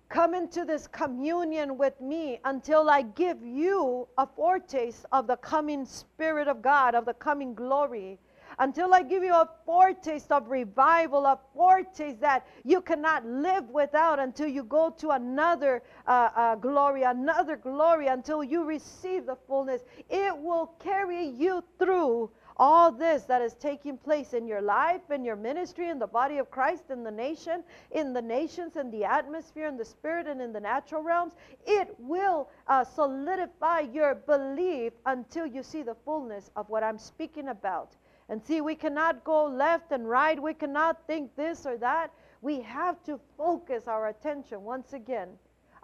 Come 0.08 0.34
into 0.34 0.66
this 0.66 0.86
communion 0.86 1.78
with 1.78 1.98
me 2.00 2.38
until 2.44 2.90
I 2.90 3.00
give 3.00 3.42
you 3.42 4.06
a 4.18 4.26
foretaste 4.26 5.06
of 5.10 5.26
the 5.26 5.36
coming 5.36 5.86
Spirit 5.86 6.48
of 6.48 6.60
God, 6.60 6.94
of 6.94 7.06
the 7.06 7.14
coming 7.14 7.54
glory. 7.54 8.18
Until 8.58 8.92
I 8.92 9.02
give 9.02 9.22
you 9.22 9.32
a 9.32 9.48
foretaste 9.64 10.30
of 10.30 10.50
revival, 10.50 11.24
a 11.24 11.38
foretaste 11.54 12.20
that 12.20 12.46
you 12.62 12.82
cannot 12.82 13.24
live 13.24 13.70
without 13.70 14.18
until 14.18 14.46
you 14.46 14.64
go 14.64 14.90
to 14.98 15.10
another 15.10 15.82
uh, 16.06 16.28
uh, 16.36 16.54
glory, 16.56 17.04
another 17.04 17.56
glory, 17.56 18.08
until 18.08 18.44
you 18.44 18.64
receive 18.64 19.24
the 19.24 19.36
fullness. 19.48 19.82
It 20.10 20.36
will 20.36 20.74
carry 20.78 21.24
you 21.24 21.64
through 21.78 22.30
all 22.56 22.92
this 22.92 23.22
that 23.24 23.42
is 23.42 23.54
taking 23.54 23.96
place 23.96 24.34
in 24.34 24.46
your 24.46 24.60
life, 24.60 25.10
in 25.10 25.24
your 25.24 25.36
ministry, 25.36 25.88
in 25.88 25.98
the 25.98 26.06
body 26.06 26.38
of 26.38 26.50
Christ, 26.50 26.90
in 26.90 27.02
the 27.02 27.10
nation, 27.10 27.64
in 27.90 28.12
the 28.12 28.22
nations, 28.22 28.76
in 28.76 28.90
the 28.90 29.04
atmosphere, 29.04 29.68
in 29.68 29.76
the 29.76 29.84
spirit, 29.84 30.26
and 30.26 30.40
in 30.40 30.52
the 30.52 30.60
natural 30.60 31.02
realms, 31.02 31.34
it 31.66 31.94
will 31.98 32.48
uh, 32.68 32.84
solidify 32.84 33.80
your 33.80 34.14
belief 34.14 34.92
until 35.06 35.46
you 35.46 35.62
see 35.62 35.82
the 35.82 35.96
fullness 36.04 36.50
of 36.56 36.68
what 36.68 36.82
I'm 36.82 36.98
speaking 36.98 37.48
about. 37.48 37.96
And 38.28 38.42
see, 38.44 38.60
we 38.60 38.74
cannot 38.74 39.24
go 39.24 39.46
left 39.46 39.92
and 39.92 40.08
right. 40.08 40.40
We 40.40 40.54
cannot 40.54 41.06
think 41.06 41.34
this 41.36 41.66
or 41.66 41.76
that. 41.78 42.12
We 42.40 42.60
have 42.62 43.02
to 43.04 43.20
focus 43.36 43.88
our 43.88 44.08
attention 44.08 44.62
once 44.62 44.92
again 44.92 45.28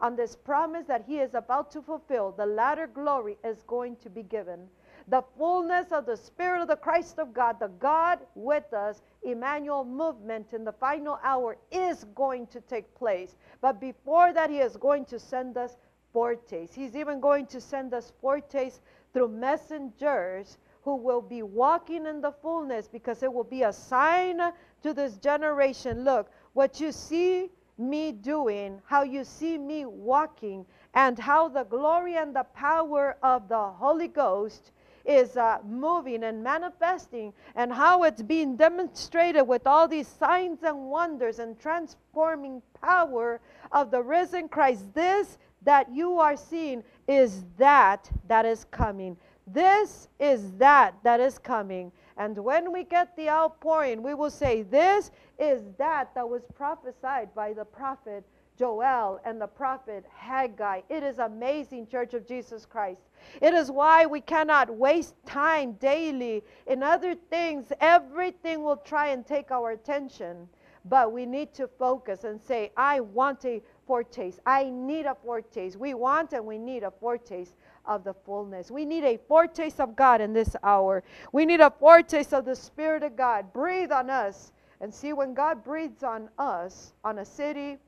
on 0.01 0.17
this 0.17 0.37
promise 0.37 0.87
that 0.87 1.05
He 1.07 1.19
is 1.19 1.35
about 1.35 1.71
to 1.73 1.83
fulfill. 1.83 2.33
The 2.33 2.47
latter 2.47 2.87
glory 2.87 3.37
is 3.45 3.63
going 3.67 3.97
to 3.97 4.11
be 4.11 4.23
given 4.23 4.69
the 5.09 5.23
fullness 5.39 5.91
of 5.91 6.05
the 6.05 6.17
Spirit 6.17 6.61
of 6.61 6.69
the 6.69 6.77
Christ 6.77 7.19
of 7.19 7.33
God, 7.33 7.59
the 7.59 7.69
God 7.69 8.19
with 8.35 8.73
us, 8.75 9.01
Emmanuel 9.23 9.85
movement 9.85 10.53
in 10.53 10.65
the 10.65 10.73
final 10.73 11.19
hour 11.23 11.57
is 11.71 12.05
going 12.15 12.47
to 12.49 12.61
take 12.61 12.95
place. 12.95 13.35
But 13.61 13.81
before 13.81 14.33
that, 14.35 14.51
He 14.51 14.59
is 14.59 14.77
going 14.77 15.07
to 15.07 15.19
send 15.19 15.57
us 15.57 15.77
foretaste. 16.13 16.75
He's 16.75 16.95
even 16.95 17.21
going 17.21 17.47
to 17.47 17.61
send 17.61 17.95
us 17.95 18.13
foretaste 18.21 18.81
through 19.13 19.29
messengers 19.29 20.59
who 20.83 20.97
will 20.97 21.23
be 21.23 21.43
walking 21.43 22.07
in 22.07 22.21
the 22.21 22.33
fullness 22.33 22.89
because 22.89 23.23
it 23.23 23.33
will 23.33 23.45
be 23.45 23.63
a 23.63 23.73
sign 23.73 24.41
to 24.83 24.93
this 24.93 25.17
generation. 25.17 26.05
Look, 26.05 26.31
what 26.53 26.81
you 26.81 26.93
see 26.93 27.51
me 27.79 28.13
doing, 28.13 28.81
how 28.85 29.05
you 29.05 29.25
see 29.25 29.57
me 29.57 29.87
walking, 29.87 30.67
and 30.95 31.19
how 31.19 31.49
the 31.49 31.65
glory 31.65 32.17
and 32.17 32.35
the 32.35 32.45
power 32.55 33.17
of 33.23 33.49
the 33.49 33.71
Holy 33.71 34.09
Ghost 34.09 34.73
is 35.09 35.39
uh, 35.39 35.59
moving 35.67 36.23
and 36.23 36.45
manifesting 36.45 37.33
and 37.57 37.73
how 37.73 38.03
it's 38.03 38.21
being 38.21 38.57
demonstrated 38.57 39.49
with 39.49 39.67
all 39.67 39.89
these 39.89 40.07
signs 40.07 40.63
and 40.63 40.91
wonders 40.91 41.39
and 41.39 41.59
transforming 41.59 42.61
power 42.81 43.41
of 43.73 43.91
the 43.91 44.03
risen 44.03 44.49
Christ. 44.49 44.85
This 44.95 45.39
that 45.63 45.91
you 45.91 46.21
are 46.21 46.37
seeing 46.37 46.85
is 47.09 47.45
that 47.57 48.09
that 48.29 48.45
is 48.45 48.67
coming. 48.71 49.17
This 49.47 50.09
is 50.21 50.53
that 50.59 50.95
that 51.03 51.21
is 51.21 51.39
coming. 51.39 51.91
And 52.19 52.37
when 52.37 52.71
we 52.71 52.85
get 52.85 53.17
the 53.17 53.31
outpouring, 53.31 54.03
we 54.03 54.13
will 54.13 54.31
say, 54.31 54.63
This 54.63 55.11
is 55.39 55.63
that 55.79 56.15
that 56.15 56.29
was 56.29 56.43
prophesied 56.55 57.35
by 57.35 57.55
the 57.55 57.65
prophet 57.65 58.25
Joel 58.59 59.21
and 59.25 59.41
the 59.41 59.47
prophet 59.47 60.05
Haggai. 60.13 60.81
It 60.89 61.03
is 61.03 61.19
amazing, 61.19 61.87
Church 61.87 62.15
of 62.15 62.27
Jesus 62.27 62.67
Christ. 62.67 63.03
It 63.41 63.55
is 63.55 63.71
why 63.71 64.07
we 64.07 64.21
cannot 64.21 64.75
waste 64.75 65.15
time 65.25 65.73
daily 65.75 66.43
in 66.67 66.83
other 66.83 67.15
things. 67.15 67.73
Everything 67.81 68.65
will 68.65 68.77
try 68.77 69.09
and 69.09 69.25
take 69.25 69.51
our 69.51 69.71
attention. 69.71 70.49
But 70.85 71.13
we 71.13 71.27
need 71.27 71.53
to 71.55 71.69
focus 71.69 72.25
and 72.25 72.41
say, 72.41 72.73
I 72.77 73.01
want 73.01 73.45
a 73.45 73.63
foretaste. 73.87 74.41
I 74.47 74.71
need 74.71 75.07
a 75.07 75.17
foretaste. 75.25 75.77
We 75.77 75.95
want 75.95 76.33
and 76.33 76.45
we 76.45 76.59
need 76.59 76.83
a 76.83 76.91
foretaste 76.91 77.55
of 77.85 78.05
the 78.05 78.15
fullness. 78.15 78.71
We 78.71 78.85
need 78.85 79.05
a 79.05 79.19
foretaste 79.29 79.81
of 79.81 79.95
God 79.95 80.21
in 80.21 80.33
this 80.33 80.57
hour. 80.63 81.05
We 81.33 81.47
need 81.47 81.61
a 81.61 81.71
foretaste 81.71 82.33
of 82.33 82.45
the 82.45 82.57
Spirit 82.57 83.03
of 83.03 83.17
God. 83.17 83.53
Breathe 83.53 83.93
on 83.93 84.11
us. 84.11 84.53
And 84.81 84.93
see, 84.93 85.13
when 85.13 85.35
God 85.35 85.65
breathes 85.65 86.03
on 86.03 86.29
us, 86.39 86.93
on 87.05 87.19
a 87.19 87.25
city, 87.25 87.79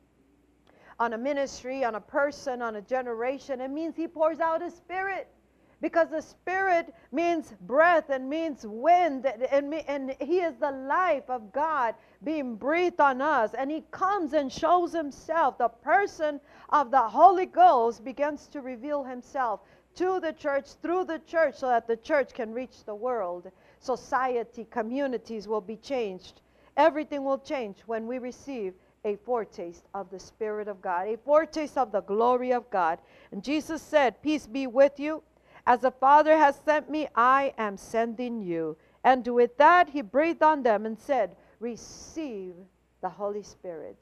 on 1.01 1.15
a 1.15 1.19
ministry, 1.19 1.83
on 1.83 1.95
a 1.95 2.01
person, 2.01 2.61
on 2.61 2.77
a 2.77 2.83
generation. 2.83 3.61
It 3.63 3.71
means 3.71 3.97
He 3.97 4.07
pours 4.07 4.39
out 4.39 4.61
His 4.61 4.75
Spirit. 4.75 5.27
Because 5.81 6.11
the 6.11 6.21
Spirit 6.21 6.95
means 7.11 7.55
breath 7.63 8.11
and 8.11 8.29
means 8.29 8.67
wind, 8.67 9.25
and, 9.51 9.73
and 9.73 10.15
He 10.21 10.41
is 10.41 10.55
the 10.57 10.71
life 10.71 11.25
of 11.31 11.55
God 11.55 11.95
being 12.23 12.55
breathed 12.55 13.01
on 13.01 13.23
us. 13.23 13.55
And 13.55 13.71
He 13.71 13.83
comes 13.91 14.35
and 14.35 14.53
shows 14.53 14.93
Himself. 14.93 15.57
The 15.57 15.69
person 15.69 16.39
of 16.69 16.91
the 16.91 17.01
Holy 17.01 17.47
Ghost 17.47 18.05
begins 18.05 18.47
to 18.49 18.61
reveal 18.61 19.03
Himself 19.03 19.61
to 19.95 20.21
the 20.21 20.35
church, 20.35 20.67
through 20.83 21.05
the 21.05 21.19
church, 21.21 21.57
so 21.57 21.69
that 21.69 21.89
the 21.89 21.97
church 21.97 22.35
can 22.35 22.53
reach 22.53 22.85
the 22.85 22.95
world. 22.95 23.51
Society, 23.79 24.67
communities 24.71 25.49
will 25.49 25.63
be 25.63 25.77
changed. 25.77 26.43
Everything 26.77 27.25
will 27.25 27.39
change 27.39 27.79
when 27.87 28.07
we 28.07 28.19
receive 28.19 28.75
a 29.05 29.17
foretaste 29.17 29.85
of 29.95 30.11
the 30.11 30.19
Spirit 30.19 30.69
of 30.69 30.83
God, 30.83 31.09
a 31.09 31.17
foretaste 31.17 31.79
of 31.79 31.93
the 31.93 32.03
glory 32.03 32.53
of 32.53 32.69
God. 32.71 32.99
And 33.33 33.43
Jesus 33.43 33.83
said, 33.83 34.23
Peace 34.23 34.47
be 34.47 34.67
with 34.67 35.01
you. 35.01 35.23
As 35.67 35.81
the 35.81 35.91
Father 35.91 36.37
has 36.37 36.61
sent 36.65 36.91
me, 36.91 37.09
I 37.15 37.55
am 37.59 37.77
sending 37.77 38.43
you. 38.43 38.77
And 39.05 39.27
with 39.27 39.57
that, 39.57 39.89
he 39.91 40.03
breathed 40.03 40.43
on 40.43 40.63
them 40.63 40.87
and 40.87 40.99
said, 40.99 41.37
Receive 41.61 42.55
the 43.01 43.09
Holy 43.09 43.43
Spirit. 43.43 43.97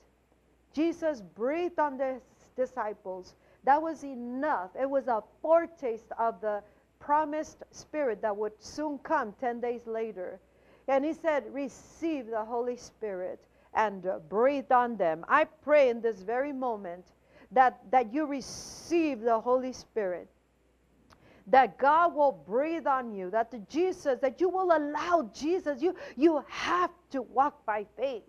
Jesus 0.72 1.20
breathed 1.20 1.78
on 1.78 1.96
the 1.96 2.20
disciples. 2.56 3.34
That 3.64 3.80
was 3.80 4.04
enough. 4.04 4.70
It 4.80 4.88
was 4.88 5.08
a 5.08 5.22
foretaste 5.42 6.10
of 6.18 6.40
the 6.40 6.62
promised 6.98 7.62
Spirit 7.70 8.22
that 8.22 8.36
would 8.36 8.52
soon 8.58 8.98
come 8.98 9.32
10 9.40 9.60
days 9.60 9.86
later. 9.86 10.40
And 10.88 11.04
he 11.04 11.12
said, 11.12 11.44
Receive 11.52 12.26
the 12.26 12.44
Holy 12.44 12.76
Spirit 12.76 13.40
and 13.74 14.06
uh, 14.06 14.18
breathed 14.28 14.72
on 14.72 14.96
them. 14.96 15.24
I 15.28 15.44
pray 15.44 15.90
in 15.90 16.00
this 16.00 16.20
very 16.20 16.52
moment 16.52 17.04
that, 17.52 17.80
that 17.90 18.12
you 18.12 18.26
receive 18.26 19.20
the 19.20 19.40
Holy 19.40 19.72
Spirit, 19.72 20.28
that 21.46 21.78
God 21.78 22.14
will 22.14 22.32
breathe 22.46 22.86
on 22.86 23.14
you, 23.14 23.30
that 23.30 23.50
the 23.50 23.58
Jesus, 23.70 24.18
that 24.20 24.40
you 24.40 24.48
will 24.48 24.76
allow 24.76 25.30
Jesus, 25.34 25.80
you, 25.80 25.94
you 26.16 26.44
have 26.48 26.90
to 27.10 27.22
walk 27.22 27.64
by 27.64 27.86
faith. 27.96 28.22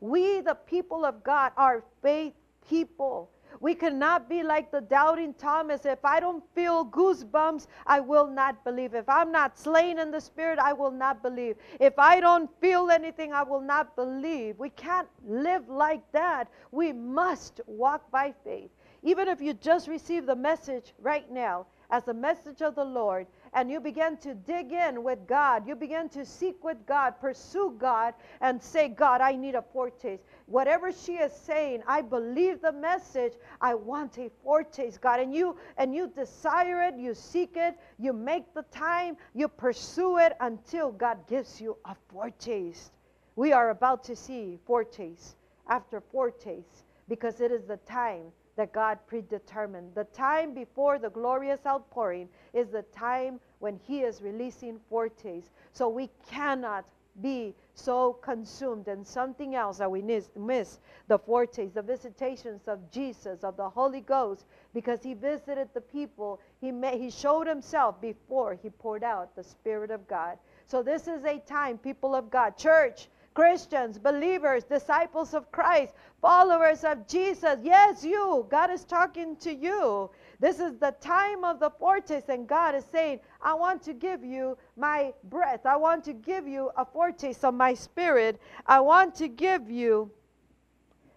We, 0.00 0.40
the 0.40 0.54
people 0.54 1.04
of 1.04 1.22
God, 1.22 1.52
are 1.56 1.84
faith 2.02 2.32
people. 2.68 3.30
We 3.60 3.74
cannot 3.74 4.28
be 4.28 4.42
like 4.42 4.70
the 4.70 4.80
doubting 4.80 5.34
Thomas. 5.34 5.84
If 5.84 6.04
I 6.04 6.20
don't 6.20 6.42
feel 6.54 6.86
goosebumps, 6.86 7.66
I 7.86 8.00
will 8.00 8.26
not 8.26 8.64
believe. 8.64 8.94
If 8.94 9.08
I'm 9.08 9.30
not 9.32 9.58
slain 9.58 9.98
in 9.98 10.10
the 10.10 10.20
spirit, 10.20 10.58
I 10.58 10.72
will 10.72 10.90
not 10.90 11.22
believe. 11.22 11.56
If 11.80 11.98
I 11.98 12.20
don't 12.20 12.50
feel 12.60 12.90
anything, 12.90 13.32
I 13.32 13.42
will 13.42 13.60
not 13.60 13.96
believe. 13.96 14.58
We 14.58 14.70
can't 14.70 15.08
live 15.26 15.68
like 15.68 16.02
that. 16.12 16.48
We 16.70 16.92
must 16.92 17.60
walk 17.66 18.10
by 18.10 18.34
faith. 18.44 18.70
Even 19.06 19.28
if 19.28 19.42
you 19.42 19.52
just 19.52 19.86
received 19.86 20.26
the 20.26 20.34
message 20.34 20.94
right 20.98 21.30
now 21.30 21.66
as 21.90 22.08
a 22.08 22.14
message 22.14 22.62
of 22.62 22.74
the 22.74 22.84
Lord, 22.84 23.26
and 23.52 23.70
you 23.70 23.78
begin 23.78 24.16
to 24.16 24.34
dig 24.34 24.72
in 24.72 25.04
with 25.04 25.26
God, 25.26 25.68
you 25.68 25.76
begin 25.76 26.08
to 26.08 26.24
seek 26.24 26.64
with 26.64 26.78
God, 26.86 27.20
pursue 27.20 27.74
God, 27.78 28.14
and 28.40 28.60
say, 28.60 28.88
God, 28.88 29.20
I 29.20 29.36
need 29.36 29.56
a 29.56 29.62
foretaste. 29.74 30.22
Whatever 30.46 30.90
she 30.90 31.16
is 31.16 31.34
saying, 31.34 31.82
I 31.86 32.00
believe 32.00 32.62
the 32.62 32.72
message. 32.72 33.34
I 33.60 33.74
want 33.74 34.16
a 34.16 34.30
foretaste, 34.42 35.02
God. 35.02 35.20
And 35.20 35.34
you 35.34 35.56
and 35.76 35.94
you 35.94 36.08
desire 36.08 36.82
it, 36.84 36.96
you 36.96 37.12
seek 37.12 37.56
it, 37.56 37.78
you 37.98 38.14
make 38.14 38.54
the 38.54 38.64
time, 38.70 39.18
you 39.34 39.48
pursue 39.48 40.16
it 40.16 40.32
until 40.40 40.90
God 40.92 41.18
gives 41.28 41.60
you 41.60 41.76
a 41.84 41.94
foretaste. 42.10 42.90
We 43.36 43.52
are 43.52 43.68
about 43.68 44.02
to 44.04 44.16
see 44.16 44.58
foretaste 44.66 45.36
after 45.68 46.00
foretaste 46.00 46.84
because 47.06 47.42
it 47.42 47.52
is 47.52 47.64
the 47.66 47.76
time 47.76 48.32
that 48.56 48.72
God 48.72 48.98
predetermined. 49.06 49.94
The 49.94 50.04
time 50.04 50.54
before 50.54 50.98
the 50.98 51.10
glorious 51.10 51.60
outpouring 51.66 52.28
is 52.52 52.68
the 52.68 52.82
time 52.82 53.40
when 53.58 53.80
He 53.86 54.00
is 54.00 54.22
releasing 54.22 54.78
foretaste. 54.88 55.50
So 55.72 55.88
we 55.88 56.10
cannot 56.28 56.84
be 57.22 57.54
so 57.74 58.12
consumed 58.14 58.88
in 58.88 59.04
something 59.04 59.54
else 59.54 59.78
that 59.78 59.90
we 59.90 60.02
miss 60.02 60.78
the 61.06 61.18
foretaste, 61.18 61.74
the 61.74 61.82
visitations 61.82 62.62
of 62.66 62.90
Jesus, 62.90 63.44
of 63.44 63.56
the 63.56 63.68
Holy 63.68 64.00
Ghost, 64.00 64.46
because 64.72 65.02
He 65.02 65.14
visited 65.14 65.68
the 65.74 65.80
people. 65.80 66.40
He, 66.60 66.72
he 66.96 67.10
showed 67.10 67.46
Himself 67.46 68.00
before 68.00 68.58
He 68.60 68.70
poured 68.70 69.04
out 69.04 69.34
the 69.36 69.44
Spirit 69.44 69.90
of 69.90 70.06
God. 70.08 70.38
So 70.66 70.82
this 70.82 71.06
is 71.06 71.24
a 71.24 71.38
time, 71.40 71.78
people 71.78 72.14
of 72.14 72.30
God, 72.30 72.56
church, 72.56 73.08
Christians, 73.34 73.98
believers, 73.98 74.62
disciples 74.62 75.34
of 75.34 75.50
Christ, 75.50 75.92
followers 76.22 76.84
of 76.84 77.06
Jesus. 77.08 77.58
Yes, 77.62 78.04
you. 78.04 78.46
God 78.48 78.70
is 78.70 78.84
talking 78.84 79.36
to 79.36 79.52
you. 79.52 80.08
This 80.38 80.60
is 80.60 80.76
the 80.76 80.94
time 81.00 81.44
of 81.44 81.58
the 81.58 81.70
foretaste, 81.70 82.28
and 82.28 82.46
God 82.46 82.76
is 82.76 82.84
saying, 82.92 83.18
I 83.42 83.54
want 83.54 83.82
to 83.82 83.92
give 83.92 84.24
you 84.24 84.56
my 84.76 85.12
breath. 85.24 85.66
I 85.66 85.76
want 85.76 86.04
to 86.04 86.12
give 86.12 86.46
you 86.46 86.70
a 86.76 86.84
foretaste 86.84 87.44
of 87.44 87.54
my 87.54 87.74
spirit. 87.74 88.40
I 88.66 88.78
want 88.80 89.16
to 89.16 89.26
give 89.26 89.68
you 89.68 90.10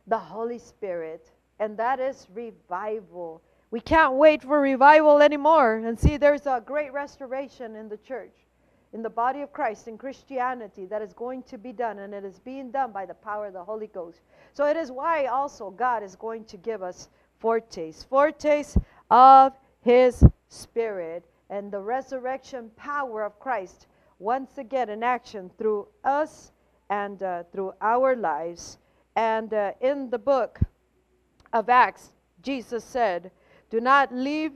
the 0.08 0.17
Holy 0.17 0.58
Spirit, 0.58 1.30
and 1.60 1.77
that 1.77 1.99
is 1.99 2.27
revival. 2.34 3.43
We 3.69 3.80
can't 3.80 4.13
wait 4.13 4.41
for 4.41 4.60
revival 4.60 5.21
anymore. 5.21 5.75
And 5.75 5.99
see, 5.99 6.17
there's 6.17 6.47
a 6.47 6.63
great 6.65 6.93
restoration 6.93 7.75
in 7.75 7.89
the 7.89 7.97
church 7.97 8.46
in 8.93 9.02
the 9.02 9.10
body 9.10 9.41
of 9.41 9.52
Christ 9.52 9.88
in 9.88 9.97
Christianity 9.97 10.86
that 10.86 11.02
is 11.02 11.13
going 11.13 11.43
to 11.43 11.58
be 11.58 11.71
done, 11.71 12.00
and 12.00 12.13
it 12.13 12.23
is 12.23 12.39
being 12.39 12.71
done 12.71 12.91
by 12.91 13.06
the 13.06 13.13
power 13.13 13.47
of 13.47 13.54
the 13.54 13.63
Holy 13.63 13.88
Ghost. 13.88 14.21
So 14.54 14.65
it 14.65 14.78
is 14.78 14.91
why 14.91 15.26
also 15.26 15.71
God 15.71 16.04
is 16.04 16.15
going 16.15 16.45
to 16.45 16.58
give 16.58 16.82
us 16.82 17.10
foretaste, 17.39 18.08
foretaste 18.10 18.78
of 19.12 19.54
His 19.82 20.23
Spirit 20.50 21.26
and 21.50 21.71
the 21.71 21.80
resurrection 21.80 22.71
power 22.76 23.23
of 23.23 23.39
Christ 23.39 23.88
once 24.19 24.58
again 24.58 24.89
in 24.89 25.04
action 25.04 25.52
through 25.58 25.88
us 26.04 26.52
and 26.89 27.21
uh, 27.21 27.43
through 27.52 27.73
our 27.82 28.15
lives. 28.15 28.78
And 29.15 29.54
uh, 29.54 29.71
in 29.82 30.10
the 30.10 30.19
book 30.19 30.60
of 31.54 31.69
Acts, 31.69 32.13
Jesus 32.41 32.84
said, 32.84 33.32
Do 33.69 33.80
not 33.80 34.13
leave 34.13 34.54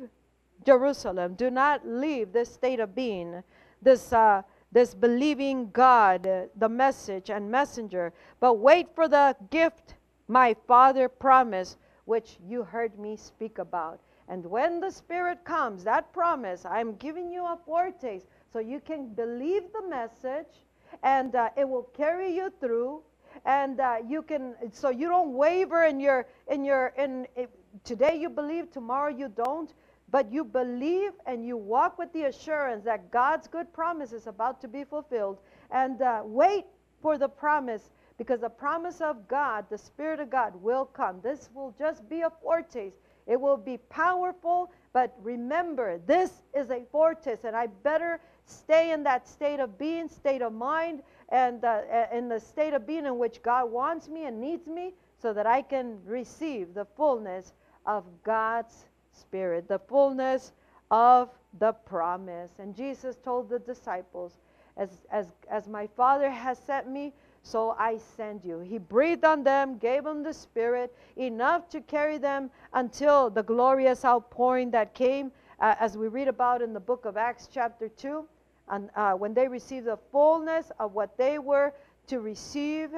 Jerusalem, 0.65 1.34
do 1.36 1.50
not 1.50 1.86
leave 1.88 2.32
this 2.32 2.54
state 2.54 2.80
of 2.80 2.94
being 2.94 3.44
this, 3.82 4.13
uh, 4.13 4.41
this 4.72 4.94
believing 4.94 5.70
God, 5.72 6.24
the 6.56 6.70
message 6.70 7.30
and 7.30 7.50
messenger, 7.50 8.13
but 8.39 8.56
wait 8.56 8.88
for 8.96 9.08
the 9.08 9.36
gift 9.50 9.96
my 10.28 10.56
Father 10.67 11.10
promised, 11.10 11.78
which 12.06 12.38
you 12.48 12.63
heard 12.63 12.98
me 12.98 13.17
speak 13.17 13.58
about. 13.58 14.00
And 14.28 14.46
when 14.46 14.80
the 14.80 14.89
Spirit 14.89 15.44
comes, 15.44 15.84
that 15.84 16.13
promise, 16.13 16.65
I'm 16.65 16.96
giving 16.96 17.32
you 17.32 17.44
a 17.44 17.58
foretaste 17.65 18.28
so 18.52 18.60
you 18.60 18.80
can 18.80 19.10
believe 19.10 19.63
the 19.74 19.88
message 19.89 20.65
and 21.04 21.36
uh, 21.36 21.50
it 21.58 21.67
will 21.67 21.89
carry 21.96 22.34
you 22.34 22.52
through 22.60 23.02
and 23.46 23.80
uh, 23.80 23.98
you 24.08 24.22
can 24.22 24.56
so 24.72 24.89
you 24.89 25.08
don't 25.08 25.34
waver 25.34 25.86
in 25.86 26.00
your 26.00 26.28
in 26.50 26.63
your 26.65 26.94
in, 26.98 27.26
in 27.36 27.48
today 27.84 28.17
you 28.17 28.30
believe 28.30 28.70
tomorrow 28.72 29.10
you 29.10 29.30
don't 29.30 29.74
but 30.12 30.32
you 30.32 30.43
believe 30.43 31.13
and 31.26 31.45
you 31.45 31.56
walk 31.56 31.97
with 31.97 32.12
the 32.13 32.24
assurance 32.24 32.84
that 32.84 33.12
God's 33.12 33.47
good 33.47 33.71
promise 33.74 34.12
is 34.12 34.28
about 34.28 34.62
to 34.62 34.67
be 34.67 34.84
fulfilled. 34.84 35.39
And 35.71 36.02
uh, 36.02 36.21
wait 36.26 36.65
for 37.02 37.17
the 37.17 37.30
promise 37.30 37.91
because 38.17 38.41
the 38.41 38.50
promise 38.50 39.02
of 39.02 39.28
God, 39.28 39.65
the 39.69 39.78
Spirit 39.78 40.19
of 40.19 40.30
God, 40.30 40.54
will 40.62 40.86
come. 40.86 41.21
This 41.24 41.50
will 41.54 41.74
just 41.80 42.08
be 42.10 42.21
a 42.21 42.30
foretaste. 42.43 42.97
It 43.26 43.39
will 43.39 43.58
be 43.58 43.78
powerful, 43.89 44.71
but 44.93 45.15
remember, 45.21 46.00
this 46.06 46.43
is 46.54 46.69
a 46.69 46.84
foretaste, 46.91 47.45
and 47.45 47.56
I 47.56 47.67
better 47.67 48.19
stay 48.45 48.91
in 48.91 49.04
that 49.04 49.28
state 49.28 49.60
of 49.60 49.78
being, 49.78 50.10
state 50.10 50.41
of 50.41 50.54
mind, 50.54 51.02
and 51.30 51.63
uh, 51.63 51.82
in 52.13 52.28
the 52.28 52.39
state 52.39 52.74
of 52.74 52.86
being 52.86 53.06
in 53.06 53.17
which 53.17 53.41
God 53.41 53.71
wants 53.71 54.10
me 54.10 54.26
and 54.26 54.41
needs 54.41 54.67
me 54.67 54.93
so 55.21 55.34
that 55.34 55.45
I 55.45 55.62
can 55.62 56.00
receive 56.06 56.74
the 56.74 56.86
fullness 56.97 57.54
of 57.86 58.04
God's 58.24 58.86
Spirit, 59.12 59.67
the 59.67 59.80
fullness 59.80 60.54
of 60.89 61.30
the 61.60 61.74
promise. 61.74 62.52
And 62.60 62.76
Jesus 62.76 63.17
told 63.24 63.50
the 63.50 63.60
disciples, 63.60 64.39
as, 64.78 64.89
as, 65.12 65.28
as 65.50 65.67
my 65.67 65.88
Father 65.88 66.30
has 66.30 66.58
sent 66.58 66.89
me, 66.89 67.13
so 67.43 67.76
I 67.78 67.97
send 67.97 68.45
you. 68.45 68.60
He 68.60 68.78
breathed 68.78 69.26
on 69.26 69.43
them, 69.43 69.78
gave 69.78 70.04
them 70.04 70.24
the 70.24 70.34
Spirit, 70.34 70.95
enough 71.17 71.69
to 71.69 71.82
carry 71.82 72.17
them 72.17 72.52
until 72.74 73.30
the 73.30 73.43
glorious 73.43 74.06
outpouring 74.06 74.71
that 74.71 74.93
came, 74.93 75.32
uh, 75.60 75.76
as 75.80 75.97
we 75.97 76.08
read 76.08 76.28
about 76.28 76.62
in 76.62 76.74
the 76.74 76.80
book 76.80 77.06
of 77.06 77.17
Acts, 77.17 77.50
chapter 77.52 77.89
2, 77.89 78.26
and 78.69 78.89
uh, 78.95 79.13
when 79.13 79.34
they 79.34 79.47
received 79.47 79.88
the 79.88 79.97
fullness 80.12 80.71
of 80.80 80.93
what 80.93 81.17
they 81.17 81.39
were 81.39 81.74
to 82.08 82.19
receive 82.19 82.91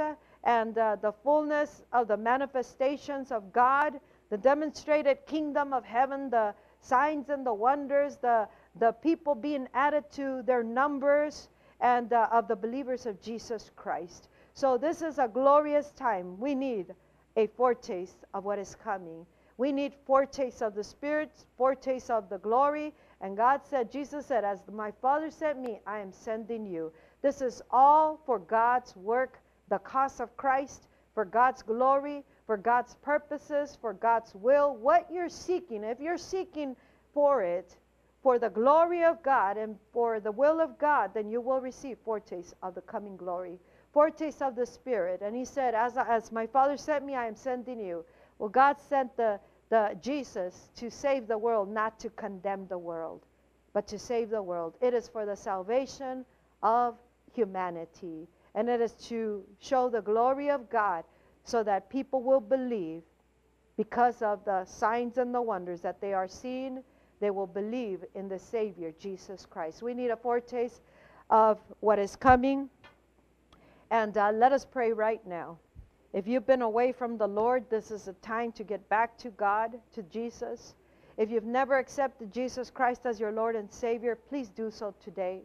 and 0.44 0.78
uh, 0.78 0.98
the 1.02 1.12
fullness 1.24 1.84
of 1.94 2.08
the 2.08 2.18
manifestations 2.18 3.32
of 3.32 3.54
God 3.54 4.00
the 4.34 4.38
demonstrated 4.40 5.24
kingdom 5.28 5.74
of 5.74 5.86
heaven, 5.86 6.28
the 6.32 6.56
signs 6.82 7.30
and 7.30 7.46
the 7.46 7.54
wonders, 7.54 8.18
the, 8.18 8.48
the 8.80 8.92
people 8.94 9.36
being 9.36 9.68
added 9.76 10.04
to 10.12 10.42
their 10.42 10.64
numbers, 10.64 11.50
and 11.82 12.12
uh, 12.14 12.28
of 12.32 12.48
the 12.48 12.56
believers 12.56 13.06
of 13.06 13.22
Jesus 13.22 13.70
Christ. 13.76 14.30
So, 14.56 14.76
this 14.76 15.04
is 15.04 15.20
a 15.20 15.28
glorious 15.28 15.92
time. 15.92 16.40
We 16.40 16.56
need 16.56 16.96
a 17.38 17.46
foretaste 17.46 18.26
of 18.34 18.44
what 18.44 18.58
is 18.58 18.74
coming. 18.74 19.28
We 19.58 19.72
need 19.72 19.94
foretaste 20.08 20.64
of 20.64 20.74
the 20.74 20.84
Spirit, 20.84 21.30
foretaste 21.56 22.10
of 22.10 22.28
the 22.28 22.40
glory. 22.40 22.92
And 23.22 23.38
God 23.38 23.62
said, 23.64 23.92
Jesus 23.92 24.26
said, 24.26 24.44
As 24.44 24.64
my 24.74 24.90
Father 25.00 25.30
sent 25.30 25.62
me, 25.62 25.80
I 25.86 26.00
am 26.00 26.12
sending 26.12 26.66
you. 26.66 26.92
This 27.22 27.40
is 27.40 27.62
all 27.70 28.20
for 28.26 28.40
God's 28.40 28.96
work, 28.96 29.38
the 29.70 29.78
cause 29.78 30.20
of 30.20 30.36
Christ, 30.38 30.88
for 31.14 31.24
God's 31.24 31.62
glory, 31.62 32.24
for 32.46 32.58
God's 32.58 32.96
purposes, 32.96 33.78
for 33.80 33.94
God's 33.94 34.34
will, 34.36 34.76
what 34.76 35.08
you're 35.12 35.30
seeking, 35.30 35.84
if 35.84 36.00
you're 36.00 36.18
seeking 36.18 36.76
for 37.14 37.42
it, 37.42 37.76
for 38.22 38.40
the 38.40 38.50
glory 38.50 39.04
of 39.04 39.22
God 39.22 39.58
and 39.58 39.78
for 39.92 40.20
the 40.20 40.32
will 40.32 40.62
of 40.62 40.78
God, 40.80 41.12
then 41.14 41.30
you 41.30 41.42
will 41.42 41.60
receive 41.60 41.98
foretaste 42.06 42.54
of 42.64 42.74
the 42.74 42.82
coming 42.82 43.18
glory, 43.18 43.60
foretaste 43.94 44.42
of 44.42 44.56
the 44.56 44.66
Spirit. 44.66 45.22
And 45.22 45.36
he 45.36 45.44
said, 45.46 45.76
as, 45.76 45.98
as 45.98 46.32
my 46.32 46.48
Father 46.48 46.78
sent 46.78 47.06
me, 47.06 47.16
I 47.16 47.28
am 47.28 47.36
sending 47.36 47.80
you. 47.80 48.06
Well, 48.40 48.50
God 48.50 48.78
sent 48.80 49.16
the, 49.18 49.40
the 49.70 49.98
Jesus 50.02 50.70
to 50.78 50.90
save 50.90 51.28
the 51.28 51.38
world, 51.38 51.70
not 51.70 52.00
to 52.00 52.10
condemn 52.12 52.66
the 52.68 52.78
world, 52.78 53.26
but 53.74 53.88
to 53.88 54.00
save 54.00 54.30
the 54.30 54.42
world. 54.42 54.76
It 54.82 54.94
is 54.94 55.10
for 55.10 55.26
the 55.26 55.36
salvation 55.36 56.26
of 56.62 56.96
humanity. 57.34 58.28
And 58.56 58.70
it 58.70 58.80
is 58.80 58.94
to 59.08 59.44
show 59.60 59.90
the 59.90 60.02
glory 60.02 60.50
of 60.50 60.70
God 60.70 61.04
so 61.44 61.64
that 61.64 61.90
people 61.90 62.22
will 62.22 62.40
believe 62.40 63.02
because 63.78 64.22
of 64.22 64.44
the 64.46 64.66
signs 64.66 65.18
and 65.18 65.34
the 65.34 65.42
wonders 65.42 65.82
that 65.82 66.00
they 66.00 66.14
are 66.14 66.28
seeing. 66.28 66.84
They 67.20 67.32
will 67.32 67.48
believe 67.48 68.04
in 68.16 68.28
the 68.28 68.40
Savior, 68.40 68.94
Jesus 69.00 69.46
Christ. 69.46 69.82
We 69.82 69.94
need 69.94 70.10
a 70.10 70.16
foretaste 70.16 70.82
of 71.30 71.60
what 71.80 72.00
is 72.00 72.16
coming. 72.16 72.70
And 73.92 74.18
uh, 74.18 74.32
let 74.32 74.52
us 74.52 74.66
pray 74.66 74.92
right 74.92 75.26
now. 75.26 75.58
If 76.14 76.28
you've 76.28 76.46
been 76.46 76.62
away 76.62 76.92
from 76.92 77.18
the 77.18 77.28
Lord, 77.28 77.64
this 77.70 77.92
is 77.92 78.08
a 78.08 78.14
time 78.14 78.52
to 78.54 78.64
get 78.64 78.88
back 78.90 79.18
to 79.20 79.30
God, 79.30 79.80
to 79.94 80.04
Jesus. 80.04 80.76
If 81.18 81.32
you've 81.32 81.44
never 81.44 81.78
accepted 81.78 82.32
Jesus 82.32 82.70
Christ 82.70 83.06
as 83.06 83.20
your 83.20 83.32
Lord 83.32 83.56
and 83.56 83.72
Savior, 83.72 84.16
please 84.16 84.50
do 84.50 84.70
so 84.70 84.94
today 85.04 85.42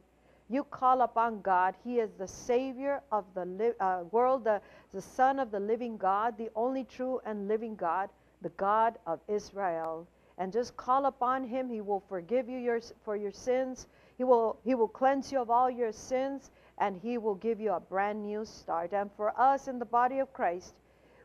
you 0.48 0.64
call 0.64 1.02
upon 1.02 1.40
God. 1.42 1.74
He 1.84 1.98
is 1.98 2.10
the 2.18 2.28
Savior 2.28 3.02
of 3.12 3.24
the 3.34 3.74
uh, 3.80 4.04
world, 4.10 4.44
the, 4.44 4.60
the 4.92 5.02
Son 5.02 5.38
of 5.38 5.50
the 5.50 5.60
living 5.60 5.96
God, 5.96 6.38
the 6.38 6.50
only 6.56 6.84
true 6.84 7.20
and 7.26 7.48
living 7.48 7.76
God. 7.76 8.10
the 8.42 8.50
God 8.50 8.98
of 9.06 9.20
Israel. 9.28 10.06
And 10.38 10.52
just 10.52 10.76
call 10.76 11.06
upon 11.06 11.44
him. 11.44 11.68
He 11.68 11.80
will 11.80 12.02
forgive 12.08 12.48
you 12.48 12.58
your, 12.58 12.80
for 13.04 13.16
your 13.16 13.32
sins. 13.32 13.88
He 14.18 14.24
will, 14.24 14.58
he 14.64 14.74
will 14.74 14.88
cleanse 14.88 15.32
you 15.32 15.40
of 15.40 15.50
all 15.50 15.70
your 15.70 15.92
sins 15.92 16.50
and 16.78 17.00
he 17.02 17.18
will 17.18 17.34
give 17.34 17.60
you 17.60 17.72
a 17.72 17.80
brand 17.80 18.22
new 18.22 18.44
start. 18.44 18.92
And 18.92 19.10
for 19.16 19.38
us 19.40 19.68
in 19.68 19.78
the 19.78 19.84
body 19.84 20.20
of 20.20 20.32
Christ, 20.32 20.74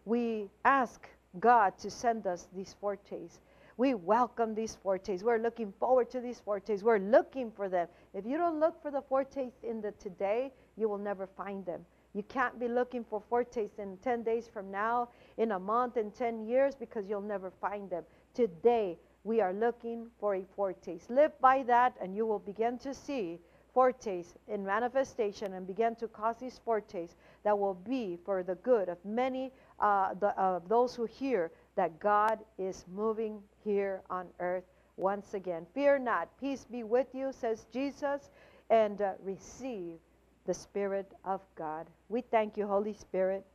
we 0.06 0.50
ask 0.66 1.08
God 1.40 1.78
to 1.80 1.92
send 1.92 2.26
us 2.28 2.48
these 2.56 2.76
foretastes. 2.82 3.40
We 3.78 3.96
welcome 3.96 4.54
these 4.54 4.76
foretastes. 4.84 5.24
We're 5.24 5.40
looking 5.40 5.74
forward 5.80 6.12
to 6.12 6.20
these 6.20 6.40
foretastes. 6.40 6.84
We're 6.84 7.00
looking 7.00 7.52
for 7.52 7.70
them. 7.70 7.88
If 8.14 8.26
you 8.26 8.38
don't 8.38 8.60
look 8.60 8.82
for 8.82 8.92
the 8.92 9.02
foretastes 9.02 9.64
in 9.64 9.82
the 9.82 9.92
today, 9.94 10.52
you 10.78 10.88
will 10.88 11.00
never 11.00 11.26
find 11.26 11.66
them. 11.66 11.86
You 12.14 12.22
can't 12.24 12.60
be 12.60 12.68
looking 12.68 13.04
for 13.04 13.24
foretastes 13.30 13.80
in 13.80 13.98
10 13.98 14.22
days 14.22 14.48
from 14.48 14.70
now, 14.70 15.10
in 15.38 15.54
a 15.54 15.60
month, 15.60 15.98
in 15.98 16.12
10 16.12 16.46
years, 16.46 16.76
because 16.76 17.10
you'll 17.10 17.22
never 17.22 17.50
find 17.50 17.90
them. 17.90 18.04
Today, 18.36 19.00
we 19.24 19.42
are 19.42 19.54
looking 19.54 20.08
for 20.20 20.36
a 20.36 20.46
fortes. 20.56 21.10
Live 21.10 21.32
by 21.42 21.64
that, 21.64 21.96
and 22.00 22.16
you 22.16 22.28
will 22.28 22.40
begin 22.40 22.78
to 22.80 22.94
see 22.94 23.40
foretastes 23.74 24.38
in 24.48 24.64
manifestation 24.64 25.54
and 25.54 25.66
begin 25.66 25.96
to 25.96 26.08
cause 26.08 26.36
these 26.40 26.60
foretastes 26.64 27.16
that 27.44 27.58
will 27.58 27.74
be 27.74 28.20
for 28.24 28.44
the 28.44 28.56
good 28.56 28.88
of 28.90 29.04
many 29.04 29.52
uh, 29.80 30.14
the, 30.20 30.40
uh, 30.40 30.60
those 30.68 30.94
who 30.94 31.06
hear 31.06 31.52
that 31.76 32.00
God 32.00 32.40
is 32.60 32.86
moving 32.94 33.42
here 33.64 34.02
on 34.10 34.28
earth 34.40 34.64
once 34.98 35.34
again. 35.34 35.66
Fear 35.74 36.00
not, 36.00 36.30
peace 36.40 36.66
be 36.70 36.84
with 36.84 37.08
you, 37.14 37.32
says 37.32 37.66
Jesus, 37.72 38.30
and 38.70 39.02
uh, 39.02 39.14
receive 39.24 39.98
the 40.46 40.54
Spirit 40.54 41.12
of 41.26 41.42
God. 41.56 41.88
We 42.10 42.22
thank 42.22 42.58
you, 42.58 42.68
Holy 42.68 42.94
Spirit, 42.94 43.46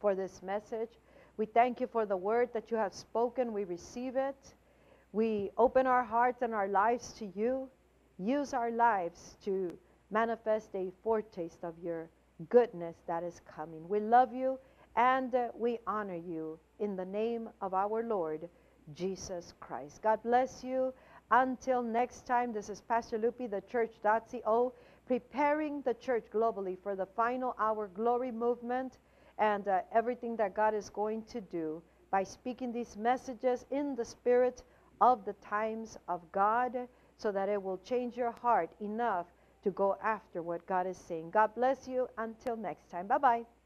for 0.00 0.14
this 0.14 0.42
message. 0.42 0.90
We 1.36 1.46
thank 1.46 1.80
you 1.80 1.86
for 1.86 2.06
the 2.06 2.16
word 2.16 2.50
that 2.52 2.70
you 2.70 2.76
have 2.76 2.94
spoken. 2.94 3.52
We 3.52 3.64
receive 3.64 4.16
it. 4.16 4.54
We 5.12 5.50
open 5.56 5.86
our 5.86 6.04
hearts 6.04 6.42
and 6.42 6.54
our 6.54 6.68
lives 6.68 7.12
to 7.14 7.26
you. 7.34 7.68
Use 8.18 8.52
our 8.52 8.70
lives 8.70 9.36
to 9.44 9.76
manifest 10.10 10.68
a 10.74 10.92
foretaste 11.02 11.64
of 11.64 11.74
your 11.82 12.08
goodness 12.48 12.96
that 13.06 13.22
is 13.22 13.40
coming. 13.56 13.88
We 13.88 14.00
love 14.00 14.34
you 14.34 14.58
and 14.96 15.34
uh, 15.34 15.48
we 15.54 15.78
honor 15.86 16.16
you 16.16 16.58
in 16.78 16.96
the 16.96 17.04
name 17.04 17.48
of 17.60 17.74
our 17.74 18.02
Lord 18.02 18.48
Jesus 18.94 19.54
Christ. 19.60 20.02
God 20.02 20.22
bless 20.22 20.62
you. 20.64 20.92
Until 21.30 21.82
next 21.82 22.26
time, 22.26 22.52
this 22.52 22.68
is 22.68 22.80
Pastor 22.80 23.18
Lupi, 23.18 23.48
the 23.48 23.60
church.co, 23.62 24.72
preparing 25.06 25.82
the 25.82 25.94
church 25.94 26.24
globally 26.32 26.76
for 26.82 26.96
the 26.96 27.06
final 27.06 27.54
hour 27.58 27.88
glory 27.88 28.32
movement 28.32 28.98
and 29.38 29.68
uh, 29.68 29.80
everything 29.94 30.36
that 30.36 30.54
God 30.54 30.74
is 30.74 30.90
going 30.90 31.22
to 31.24 31.40
do 31.40 31.82
by 32.10 32.24
speaking 32.24 32.72
these 32.72 32.96
messages 32.96 33.64
in 33.70 33.94
the 33.94 34.04
spirit 34.04 34.62
of 35.00 35.24
the 35.24 35.34
times 35.34 35.96
of 36.08 36.20
God 36.32 36.88
so 37.16 37.30
that 37.32 37.48
it 37.48 37.62
will 37.62 37.78
change 37.78 38.16
your 38.16 38.32
heart 38.32 38.70
enough 38.80 39.26
to 39.62 39.70
go 39.70 39.96
after 40.02 40.42
what 40.42 40.66
God 40.66 40.86
is 40.86 40.96
saying. 40.96 41.30
God 41.30 41.54
bless 41.54 41.86
you. 41.86 42.08
Until 42.18 42.56
next 42.56 42.90
time. 42.90 43.06
Bye 43.06 43.18
bye. 43.18 43.59